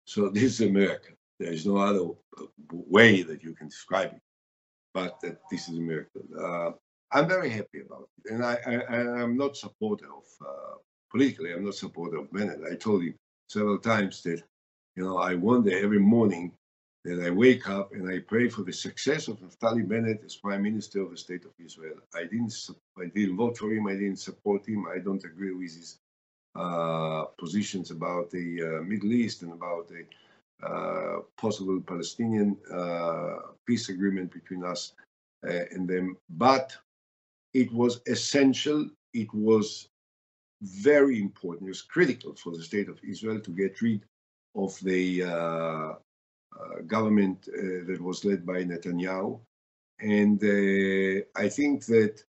So 0.05 0.29
this 0.33 0.43
is 0.43 0.61
a 0.61 0.69
miracle. 0.69 1.15
There 1.39 1.53
is 1.53 1.65
no 1.65 1.77
other 1.77 2.05
uh, 2.39 2.45
way 2.71 3.23
that 3.23 3.43
you 3.43 3.53
can 3.53 3.67
describe 3.67 4.11
it, 4.13 4.21
but 4.93 5.19
that 5.21 5.39
this 5.51 5.69
is 5.69 5.77
a 5.77 5.81
miracle. 5.81 6.23
Uh, 6.39 6.71
I'm 7.11 7.27
very 7.27 7.49
happy 7.49 7.81
about 7.85 8.09
it, 8.25 8.33
and 8.33 8.45
I, 8.45 8.57
I 8.65 9.21
am 9.23 9.37
not 9.37 9.57
supporter 9.57 10.07
of 10.07 10.25
uh, 10.47 10.75
politically. 11.11 11.53
I'm 11.53 11.65
not 11.65 11.75
supporter 11.75 12.17
of 12.19 12.31
Bennett. 12.33 12.61
I 12.71 12.75
told 12.75 13.03
you 13.03 13.13
several 13.49 13.79
times 13.79 14.23
that 14.23 14.43
you 14.95 15.03
know 15.03 15.17
I 15.17 15.35
wonder 15.35 15.77
every 15.77 15.99
morning 15.99 16.53
that 17.05 17.21
I 17.25 17.31
wake 17.31 17.69
up 17.69 17.93
and 17.93 18.09
I 18.09 18.19
pray 18.19 18.49
for 18.49 18.63
the 18.63 18.73
success 18.73 19.27
of 19.27 19.39
Naftali 19.39 19.87
Bennett 19.87 20.23
as 20.25 20.35
Prime 20.35 20.63
Minister 20.63 21.01
of 21.01 21.11
the 21.11 21.17
State 21.17 21.45
of 21.45 21.51
Israel. 21.63 21.95
I 22.15 22.23
didn't 22.23 22.53
I 22.99 23.05
didn't 23.07 23.37
vote 23.37 23.57
for 23.57 23.71
him. 23.71 23.87
I 23.87 23.93
didn't 23.93 24.19
support 24.19 24.67
him. 24.67 24.85
I 24.87 24.99
don't 24.99 25.23
agree 25.25 25.53
with 25.53 25.75
his 25.75 25.99
uh, 26.55 27.25
positions 27.39 27.91
about 27.91 28.29
the 28.31 28.61
uh, 28.63 28.83
Middle 28.83 29.13
East 29.13 29.43
and 29.43 29.53
about 29.53 29.87
the 29.87 30.05
possible 31.37 31.81
Palestinian 31.81 32.57
uh, 32.71 33.37
peace 33.65 33.89
agreement 33.89 34.31
between 34.31 34.63
us 34.63 34.93
uh, 35.47 35.65
and 35.71 35.87
them. 35.87 36.17
But 36.29 36.75
it 37.53 37.71
was 37.73 38.01
essential, 38.07 38.89
it 39.13 39.33
was 39.33 39.89
very 40.61 41.19
important. 41.19 41.67
It 41.67 41.71
was 41.71 41.81
critical 41.81 42.35
for 42.35 42.51
the 42.55 42.63
state 42.63 42.89
of 42.89 42.99
Israel 43.03 43.39
to 43.39 43.51
get 43.51 43.81
rid 43.81 44.05
of 44.55 44.77
the 44.81 45.23
uh, 45.23 45.27
uh, 46.61 46.81
government 46.85 47.47
uh, 47.47 47.85
that 47.87 47.99
was 48.01 48.25
led 48.25 48.45
by 48.45 48.63
Netanyahu. 48.63 49.39
And 49.99 50.43
uh, 50.43 51.23
I 51.35 51.47
think 51.47 51.85
that 51.85 52.23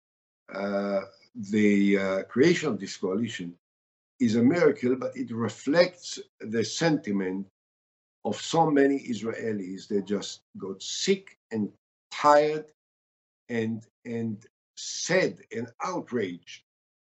the 1.36 2.26
creation 2.28 2.70
of 2.70 2.80
this 2.80 2.98
coalition 2.98 3.56
is 4.20 4.36
a 4.36 4.44
miracle, 4.44 4.96
but 4.96 5.16
it 5.16 5.32
reflects 5.32 6.20
the 6.42 6.64
sentiment 6.64 7.48
of 8.26 8.36
so 8.42 8.70
many 8.70 9.00
Israelis 9.00 9.88
They 9.88 10.02
just 10.02 10.42
got 10.58 10.82
sick 10.82 11.38
and 11.52 11.70
tired 12.12 12.66
and 13.50 13.86
and 14.06 14.46
sad 14.76 15.40
and 15.56 15.68
outraged 15.84 16.64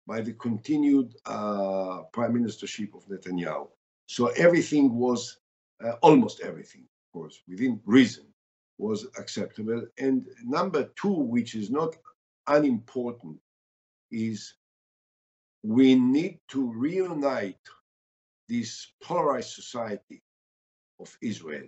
by 0.06 0.22
the 0.22 0.34
continued 0.34 1.16
uh, 1.26 2.04
prime 2.14 2.34
ministership 2.34 2.96
of 2.96 3.06
Netanyahu. 3.08 3.68
So 4.08 4.28
everything 4.28 4.96
was, 4.96 5.38
uh, 5.84 5.94
almost 6.02 6.40
everything, 6.40 6.84
of 6.84 7.20
course, 7.20 7.42
within 7.48 7.82
reason, 7.86 8.24
was 8.78 9.06
acceptable. 9.18 9.86
And 10.00 10.26
number 10.46 10.90
two, 10.96 11.12
which 11.12 11.56
is 11.56 11.70
not 11.70 11.98
unimportant, 12.48 13.38
is 14.10 14.54
we 15.64 15.96
need 15.96 16.40
to 16.50 16.72
reunite 16.72 17.60
this 18.48 18.94
polarized 19.04 19.50
society 19.50 20.22
of 21.00 21.16
Israel. 21.22 21.68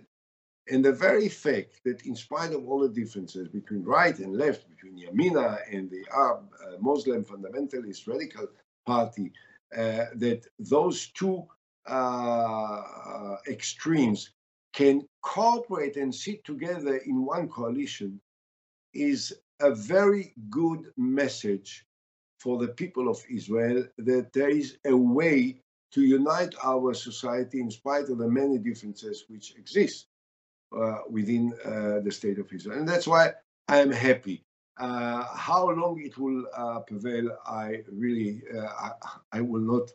And 0.68 0.84
the 0.84 0.92
very 0.92 1.28
fact 1.28 1.80
that, 1.84 2.06
in 2.06 2.14
spite 2.14 2.52
of 2.52 2.68
all 2.68 2.80
the 2.80 2.88
differences 2.88 3.48
between 3.48 3.82
right 3.82 4.16
and 4.18 4.36
left, 4.36 4.68
between 4.68 4.96
Yamina 4.96 5.58
and 5.72 5.90
the 5.90 6.04
Arab 6.14 6.48
uh, 6.62 6.76
Muslim 6.80 7.24
fundamentalist 7.24 8.06
radical 8.06 8.46
party, 8.86 9.32
uh, 9.76 10.06
that 10.14 10.46
those 10.58 11.08
two 11.08 11.44
uh, 11.86 13.36
extremes 13.48 14.30
can 14.72 15.02
cooperate 15.22 15.96
and 15.96 16.14
sit 16.14 16.44
together 16.44 16.96
in 16.98 17.24
one 17.24 17.48
coalition 17.48 18.20
is 18.94 19.32
a 19.60 19.74
very 19.74 20.32
good 20.50 20.86
message 20.96 21.84
for 22.38 22.58
the 22.58 22.68
people 22.68 23.08
of 23.08 23.22
Israel 23.28 23.84
that 23.98 24.32
there 24.32 24.48
is 24.48 24.78
a 24.86 24.96
way 24.96 25.60
to 25.92 26.02
unite 26.02 26.54
our 26.64 26.94
society 26.94 27.60
in 27.60 27.70
spite 27.70 28.08
of 28.08 28.18
the 28.18 28.28
many 28.28 28.58
differences 28.58 29.24
which 29.28 29.54
exist 29.56 30.06
uh, 30.76 30.98
within 31.08 31.52
uh, 31.64 32.00
the 32.00 32.10
state 32.10 32.38
of 32.38 32.52
Israel. 32.52 32.78
And 32.78 32.88
that's 32.88 33.06
why 33.06 33.32
I 33.68 33.78
am 33.78 33.90
happy. 33.90 34.44
Uh, 34.78 35.24
how 35.34 35.68
long 35.70 36.00
it 36.00 36.16
will 36.16 36.46
uh, 36.56 36.80
prevail, 36.80 37.36
I 37.46 37.82
really, 37.92 38.42
uh, 38.56 38.66
I, 38.66 38.90
I, 39.32 39.40
will 39.40 39.60
not, 39.60 39.90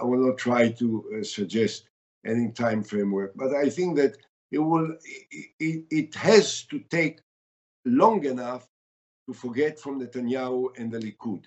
I 0.00 0.04
will 0.04 0.26
not 0.26 0.38
try 0.38 0.70
to 0.70 1.04
uh, 1.18 1.24
suggest 1.24 1.88
any 2.24 2.50
time 2.52 2.82
framework. 2.82 3.32
But 3.36 3.54
I 3.54 3.68
think 3.68 3.96
that 3.96 4.16
it 4.50 4.58
will, 4.58 4.96
it, 5.58 5.84
it 5.90 6.14
has 6.14 6.64
to 6.66 6.78
take 6.78 7.20
long 7.84 8.24
enough 8.24 8.68
to 9.28 9.34
forget 9.34 9.78
from 9.78 10.00
Netanyahu 10.00 10.68
and 10.78 10.90
the 10.90 10.98
Likud. 10.98 11.46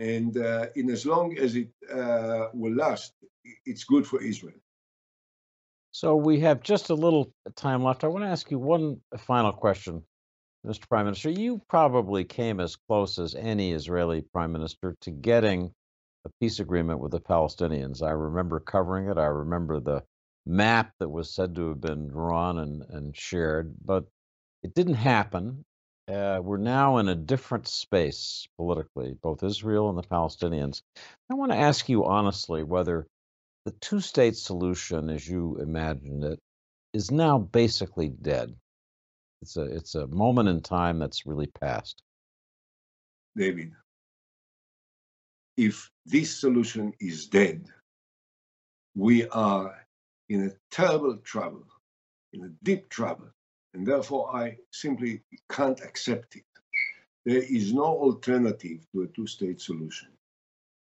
And 0.00 0.38
uh, 0.38 0.66
in 0.76 0.90
as 0.90 1.04
long 1.04 1.36
as 1.38 1.56
it 1.56 1.68
uh, 1.92 2.46
will 2.54 2.74
last, 2.74 3.12
it's 3.66 3.84
good 3.84 4.06
for 4.06 4.22
Israel. 4.22 4.56
So 5.92 6.16
we 6.16 6.40
have 6.40 6.62
just 6.62 6.88
a 6.88 6.94
little 6.94 7.34
time 7.54 7.84
left. 7.84 8.02
I 8.02 8.08
want 8.08 8.24
to 8.24 8.30
ask 8.30 8.50
you 8.50 8.58
one 8.58 9.02
final 9.18 9.52
question, 9.52 10.02
Mr. 10.66 10.88
Prime 10.88 11.04
Minister. 11.04 11.28
You 11.28 11.60
probably 11.68 12.24
came 12.24 12.60
as 12.60 12.76
close 12.76 13.18
as 13.18 13.34
any 13.34 13.72
Israeli 13.72 14.22
prime 14.32 14.52
minister 14.52 14.96
to 15.02 15.10
getting 15.10 15.70
a 16.24 16.30
peace 16.40 16.60
agreement 16.60 17.00
with 17.00 17.12
the 17.12 17.20
Palestinians. 17.20 18.02
I 18.02 18.12
remember 18.12 18.58
covering 18.58 19.10
it. 19.10 19.18
I 19.18 19.26
remember 19.26 19.80
the 19.80 20.02
map 20.46 20.92
that 20.98 21.10
was 21.10 21.34
said 21.34 21.54
to 21.56 21.68
have 21.68 21.80
been 21.80 22.08
drawn 22.08 22.58
and, 22.58 22.84
and 22.88 23.14
shared, 23.14 23.74
but 23.84 24.04
it 24.62 24.74
didn't 24.74 24.94
happen 24.94 25.64
uh, 26.10 26.40
we're 26.42 26.56
now 26.56 26.98
in 26.98 27.08
a 27.08 27.14
different 27.14 27.68
space 27.68 28.46
politically, 28.56 29.16
both 29.22 29.42
Israel 29.42 29.88
and 29.88 29.98
the 29.98 30.02
Palestinians. 30.02 30.82
I 31.30 31.34
want 31.34 31.52
to 31.52 31.58
ask 31.58 31.88
you 31.88 32.04
honestly 32.04 32.62
whether 32.62 33.06
the 33.64 33.72
two 33.80 34.00
state 34.00 34.36
solution, 34.36 35.10
as 35.10 35.26
you 35.26 35.58
imagined 35.60 36.24
it, 36.24 36.38
is 36.92 37.10
now 37.10 37.38
basically 37.38 38.08
dead. 38.08 38.54
It's 39.42 39.56
a, 39.56 39.62
it's 39.62 39.94
a 39.94 40.06
moment 40.06 40.48
in 40.48 40.60
time 40.60 40.98
that's 40.98 41.26
really 41.26 41.46
past. 41.46 42.02
David, 43.36 43.72
if 45.56 45.90
this 46.04 46.40
solution 46.40 46.92
is 47.00 47.26
dead, 47.26 47.66
we 48.96 49.28
are 49.28 49.86
in 50.28 50.46
a 50.46 50.52
terrible 50.70 51.16
trouble, 51.18 51.64
in 52.32 52.44
a 52.44 52.48
deep 52.64 52.88
trouble 52.88 53.30
and 53.74 53.86
therefore 53.86 54.34
I 54.34 54.56
simply 54.70 55.22
can't 55.50 55.80
accept 55.80 56.36
it. 56.36 56.44
There 57.24 57.42
is 57.42 57.72
no 57.72 57.84
alternative 57.84 58.80
to 58.92 59.02
a 59.02 59.06
two 59.08 59.26
state 59.26 59.60
solution. 59.60 60.08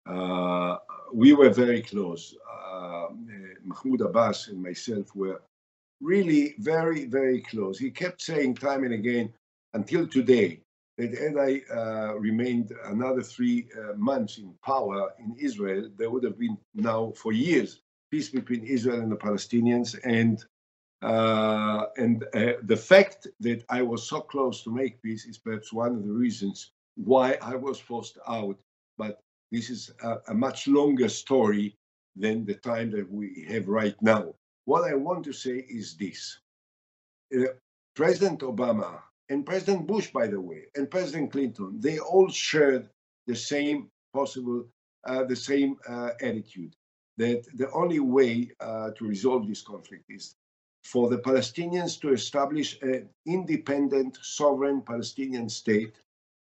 Uh, 0.07 0.79
we 1.13 1.33
were 1.33 1.51
very 1.51 1.83
close. 1.83 2.35
Uh, 2.51 3.09
Mahmoud 3.63 4.01
Abbas 4.01 4.49
and 4.49 4.63
myself 4.63 5.15
were 5.15 5.41
really 6.01 6.55
very, 6.59 7.07
very 7.07 7.41
close. 7.41 7.79
He 7.79 7.91
kept 7.91 8.21
saying 8.21 8.57
time 8.57 8.85
and 8.85 8.95
again, 8.95 9.33
until 9.75 10.07
today, 10.07 10.61
that 10.99 11.17
had 11.19 11.37
I 11.37 11.63
uh, 11.75 12.15
remained 12.15 12.73
another 12.85 13.23
three 13.23 13.69
uh, 13.77 13.95
months 13.97 14.39
in 14.39 14.55
power 14.65 15.13
in 15.19 15.35
Israel, 15.39 15.91
there 15.97 16.11
would 16.11 16.23
have 16.25 16.39
been 16.39 16.57
now 16.75 17.13
for 17.17 17.33
years 17.33 17.81
peace 18.15 18.29
between 18.29 18.63
Israel 18.63 19.01
and 19.01 19.11
the 19.11 19.17
Palestinians, 19.17 19.99
and 20.05 20.45
uh, 21.05 21.89
and 21.99 22.25
uh, 22.35 22.55
the 22.63 22.77
fact 22.77 23.27
that 23.41 23.63
I 23.69 23.83
was 23.83 24.09
so 24.09 24.23
close 24.23 24.63
to 24.65 24.71
make 24.71 25.03
peace 25.03 25.27
is 25.27 25.37
perhaps 25.37 25.71
one 25.71 25.95
of 25.95 26.03
the 26.03 26.13
reasons 26.13 26.71
why 26.97 27.37
I 27.43 27.57
was 27.57 27.79
forced 27.79 28.17
out. 28.27 28.57
But 28.97 29.21
this 29.53 29.69
is 29.69 29.93
a, 30.03 30.17
a 30.29 30.35
much 30.35 30.67
longer 30.67 31.11
story 31.11 31.77
than 32.17 32.47
the 32.47 32.55
time 32.55 32.91
that 32.93 33.11
we 33.13 33.47
have 33.51 33.69
right 33.69 33.95
now. 34.01 34.35
What 34.65 34.91
I 34.91 34.95
want 34.95 35.25
to 35.25 35.33
say 35.35 35.67
is 35.69 35.95
this 35.95 36.39
uh, 37.39 37.49
President 37.95 38.41
Obama 38.41 39.01
and 39.29 39.45
President 39.45 39.87
Bush, 39.87 40.11
by 40.11 40.27
the 40.27 40.41
way, 40.41 40.63
and 40.75 40.91
President 40.91 41.33
Clinton, 41.33 41.79
they 41.81 41.99
all 41.99 42.31
shared 42.31 42.89
the 43.27 43.37
same 43.37 43.91
possible, 44.15 44.65
uh, 45.05 45.25
the 45.25 45.37
same 45.37 45.77
uh, 45.87 46.11
attitude 46.23 46.75
that 47.19 47.45
the 47.59 47.71
only 47.73 48.01
way 48.01 48.51
to 48.61 49.05
resolve 49.05 49.47
this 49.47 49.63
conflict 49.63 50.05
is 50.09 50.35
for 50.85 51.09
the 51.09 51.19
Palestinians 51.19 51.99
to 52.01 52.13
establish 52.13 52.81
an 52.83 53.09
independent, 53.27 54.19
sovereign 54.23 54.83
Palestinian 54.83 55.49
state, 55.49 55.95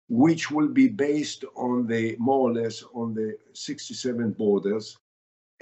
which 0.08 0.50
will 0.50 0.68
be 0.68 0.88
based 0.88 1.44
on 1.56 1.86
the 1.86 2.16
more 2.18 2.50
or 2.50 2.52
less 2.52 2.82
on 2.94 3.12
the 3.12 3.36
67 3.52 4.32
borders, 4.32 4.96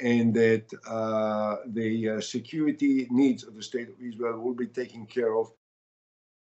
and 0.00 0.32
that 0.34 0.66
uh, 0.86 1.56
the 1.66 2.08
uh, 2.08 2.20
security 2.20 3.08
needs 3.10 3.42
of 3.42 3.56
the 3.56 3.62
state 3.62 3.88
of 3.88 4.00
Israel 4.00 4.38
will 4.38 4.54
be 4.54 4.66
taken 4.66 5.06
care 5.06 5.34
of, 5.36 5.50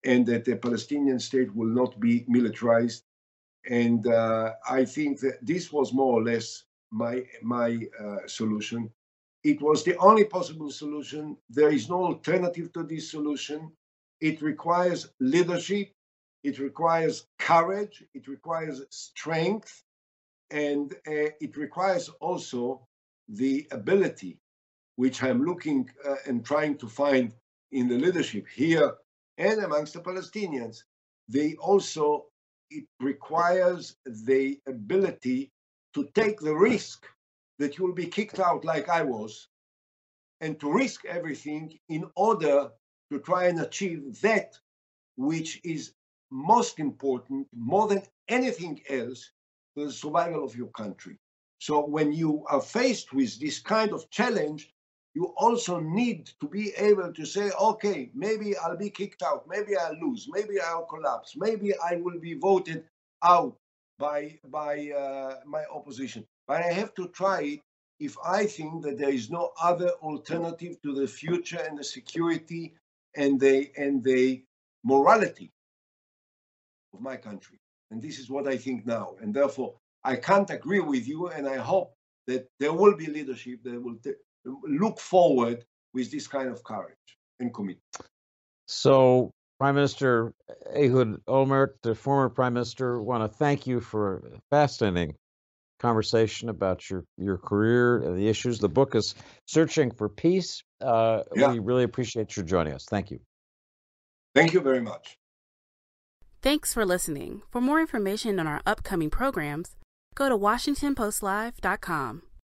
and 0.05 0.27
that 0.27 0.44
the 0.44 0.57
Palestinian 0.57 1.18
state 1.18 1.55
will 1.55 1.68
not 1.68 1.99
be 2.01 2.25
militarized. 2.29 3.05
And 3.68 4.07
uh, 4.07 4.55
I 4.68 4.85
think 4.85 5.20
that 5.20 5.38
this 5.42 5.73
was 5.73 5.92
more 5.92 6.14
or 6.20 6.23
less 6.23 6.64
my 6.90 7.25
my 7.42 7.79
uh, 8.01 8.27
solution. 8.27 8.90
It 9.42 9.62
was 9.62 9.85
the 9.85 9.96
only 9.98 10.24
possible 10.24 10.70
solution. 10.70 11.37
There 11.48 11.72
is 11.72 11.88
no 11.88 12.05
alternative 12.05 12.72
to 12.74 12.83
this 12.83 13.11
solution. 13.11 13.72
It 14.20 14.42
requires 14.42 15.09
leadership, 15.18 15.92
it 16.44 16.59
requires 16.59 17.26
courage, 17.38 18.05
it 18.12 18.29
requires 18.29 18.83
strength, 18.90 19.83
and 20.50 20.92
uh, 21.07 21.33
it 21.40 21.57
requires 21.57 22.11
also 22.20 22.87
the 23.29 23.66
ability, 23.70 24.38
which 24.96 25.22
I'm 25.22 25.42
looking 25.44 25.88
uh, 26.07 26.16
and 26.26 26.44
trying 26.44 26.76
to 26.79 26.88
find 26.88 27.33
in 27.72 27.88
the 27.88 27.98
leadership 27.98 28.46
here 28.48 28.94
and 29.38 29.61
amongst 29.62 29.94
the 29.94 30.00
Palestinians. 30.00 30.83
They 31.29 31.55
also, 31.55 32.26
it 32.70 32.85
requires 33.00 33.96
the 34.05 34.61
ability 34.66 35.50
to 35.94 36.09
take 36.14 36.40
the 36.40 36.55
risk 36.55 37.07
that 37.61 37.79
you 37.79 37.85
will 37.85 37.94
be 37.94 38.07
kicked 38.07 38.40
out 38.40 38.64
like 38.64 38.88
I 38.88 39.03
was, 39.03 39.46
and 40.40 40.59
to 40.59 40.73
risk 40.73 41.05
everything 41.05 41.79
in 41.88 42.11
order 42.16 42.70
to 43.12 43.18
try 43.20 43.44
and 43.44 43.61
achieve 43.61 44.20
that 44.23 44.59
which 45.16 45.61
is 45.62 45.92
most 46.31 46.79
important, 46.79 47.46
more 47.55 47.87
than 47.87 48.03
anything 48.29 48.81
else, 48.88 49.31
to 49.77 49.87
the 49.87 49.92
survival 49.92 50.42
of 50.42 50.57
your 50.57 50.68
country. 50.68 51.18
So 51.59 51.85
when 51.87 52.12
you 52.12 52.44
are 52.49 52.62
faced 52.62 53.12
with 53.12 53.38
this 53.38 53.59
kind 53.59 53.92
of 53.92 54.09
challenge, 54.11 54.73
you 55.14 55.35
also 55.37 55.81
need 55.81 56.31
to 56.40 56.49
be 56.49 56.73
able 56.77 57.12
to 57.12 57.27
say, 57.27 57.51
okay, 57.61 58.11
maybe 58.14 58.57
I'll 58.57 58.77
be 58.77 58.90
kicked 58.90 59.23
out, 59.23 59.46
maybe 59.46 59.77
I'll 59.77 59.99
lose, 60.01 60.29
maybe 60.31 60.61
I'll 60.61 60.87
collapse, 60.87 61.35
maybe 61.37 61.75
I 61.79 61.96
will 61.96 62.18
be 62.18 62.35
voted 62.35 62.85
out. 63.23 63.57
By 64.01 64.41
by 64.49 64.91
uh, 64.91 65.35
my 65.47 65.65
opposition. 65.73 66.27
But 66.49 66.63
I 66.63 66.73
have 66.73 66.93
to 66.95 67.09
try 67.09 67.41
it 67.43 67.61
if 68.01 68.17
I 68.25 68.47
think 68.47 68.83
that 68.85 68.99
there 68.99 69.15
is 69.21 69.31
no 69.31 69.53
other 69.63 69.91
alternative 70.03 70.81
to 70.83 70.95
the 70.95 71.07
future 71.07 71.63
and 71.69 71.79
the 71.79 71.85
security 71.85 72.75
and 73.15 73.39
the 73.39 73.71
and 73.77 74.03
the 74.03 74.43
morality 74.83 75.53
of 76.95 77.01
my 77.01 77.17
country. 77.17 77.59
And 77.91 78.01
this 78.01 78.19
is 78.19 78.31
what 78.31 78.49
I 78.49 78.57
think 78.57 78.87
now. 78.87 79.17
And 79.21 79.35
therefore, 79.35 79.75
I 80.05 80.17
can't 80.17 80.51
agree 80.51 80.81
with 80.81 81.07
you. 81.07 81.29
And 81.29 81.47
I 81.47 81.57
hope 81.57 81.95
that 82.27 82.49
there 82.59 82.73
will 82.73 82.97
be 82.97 83.07
leadership 83.07 83.63
that 83.65 83.83
will 83.83 83.97
t- 84.03 84.23
look 84.65 84.99
forward 84.99 85.65
with 85.93 86.11
this 86.11 86.27
kind 86.27 86.49
of 86.49 86.63
courage 86.63 86.97
and 87.41 87.53
commitment. 87.53 87.97
So, 88.67 89.33
Prime 89.61 89.75
Minister 89.75 90.33
Ehud 90.75 91.20
Olmert, 91.29 91.75
the 91.83 91.94
former 91.94 92.31
Prime 92.31 92.55
Minister, 92.55 93.01
want 93.01 93.23
to 93.23 93.29
thank 93.37 93.66
you 93.66 93.81
for 93.81 94.16
a 94.16 94.40
fascinating 94.49 95.16
conversation 95.79 96.49
about 96.49 96.88
your, 96.88 97.05
your 97.18 97.37
career 97.37 97.99
and 97.99 98.18
the 98.18 98.27
issues. 98.27 98.59
The 98.59 98.70
book 98.70 98.94
is 98.94 99.14
Searching 99.46 99.90
for 99.90 100.09
Peace. 100.09 100.62
Uh, 100.81 101.25
Yeah. 101.37 101.53
We 101.53 101.59
really 101.59 101.85
appreciate 101.85 102.38
your 102.38 102.46
joining 102.46 102.73
us. 102.73 102.87
Thank 102.88 103.11
you. 103.11 103.20
Thank 104.35 104.55
you 104.55 104.61
very 104.61 104.81
much. 104.81 105.18
Thanks 106.40 106.73
for 106.73 106.87
listening. 106.87 107.42
For 107.51 107.61
more 107.61 107.83
information 107.83 108.40
on 108.40 108.46
our 108.46 108.62
upcoming 108.64 109.11
programs, 109.11 109.77
go 110.14 110.31
to 110.31 110.38
WashingtonPostLive.com. 110.38 112.23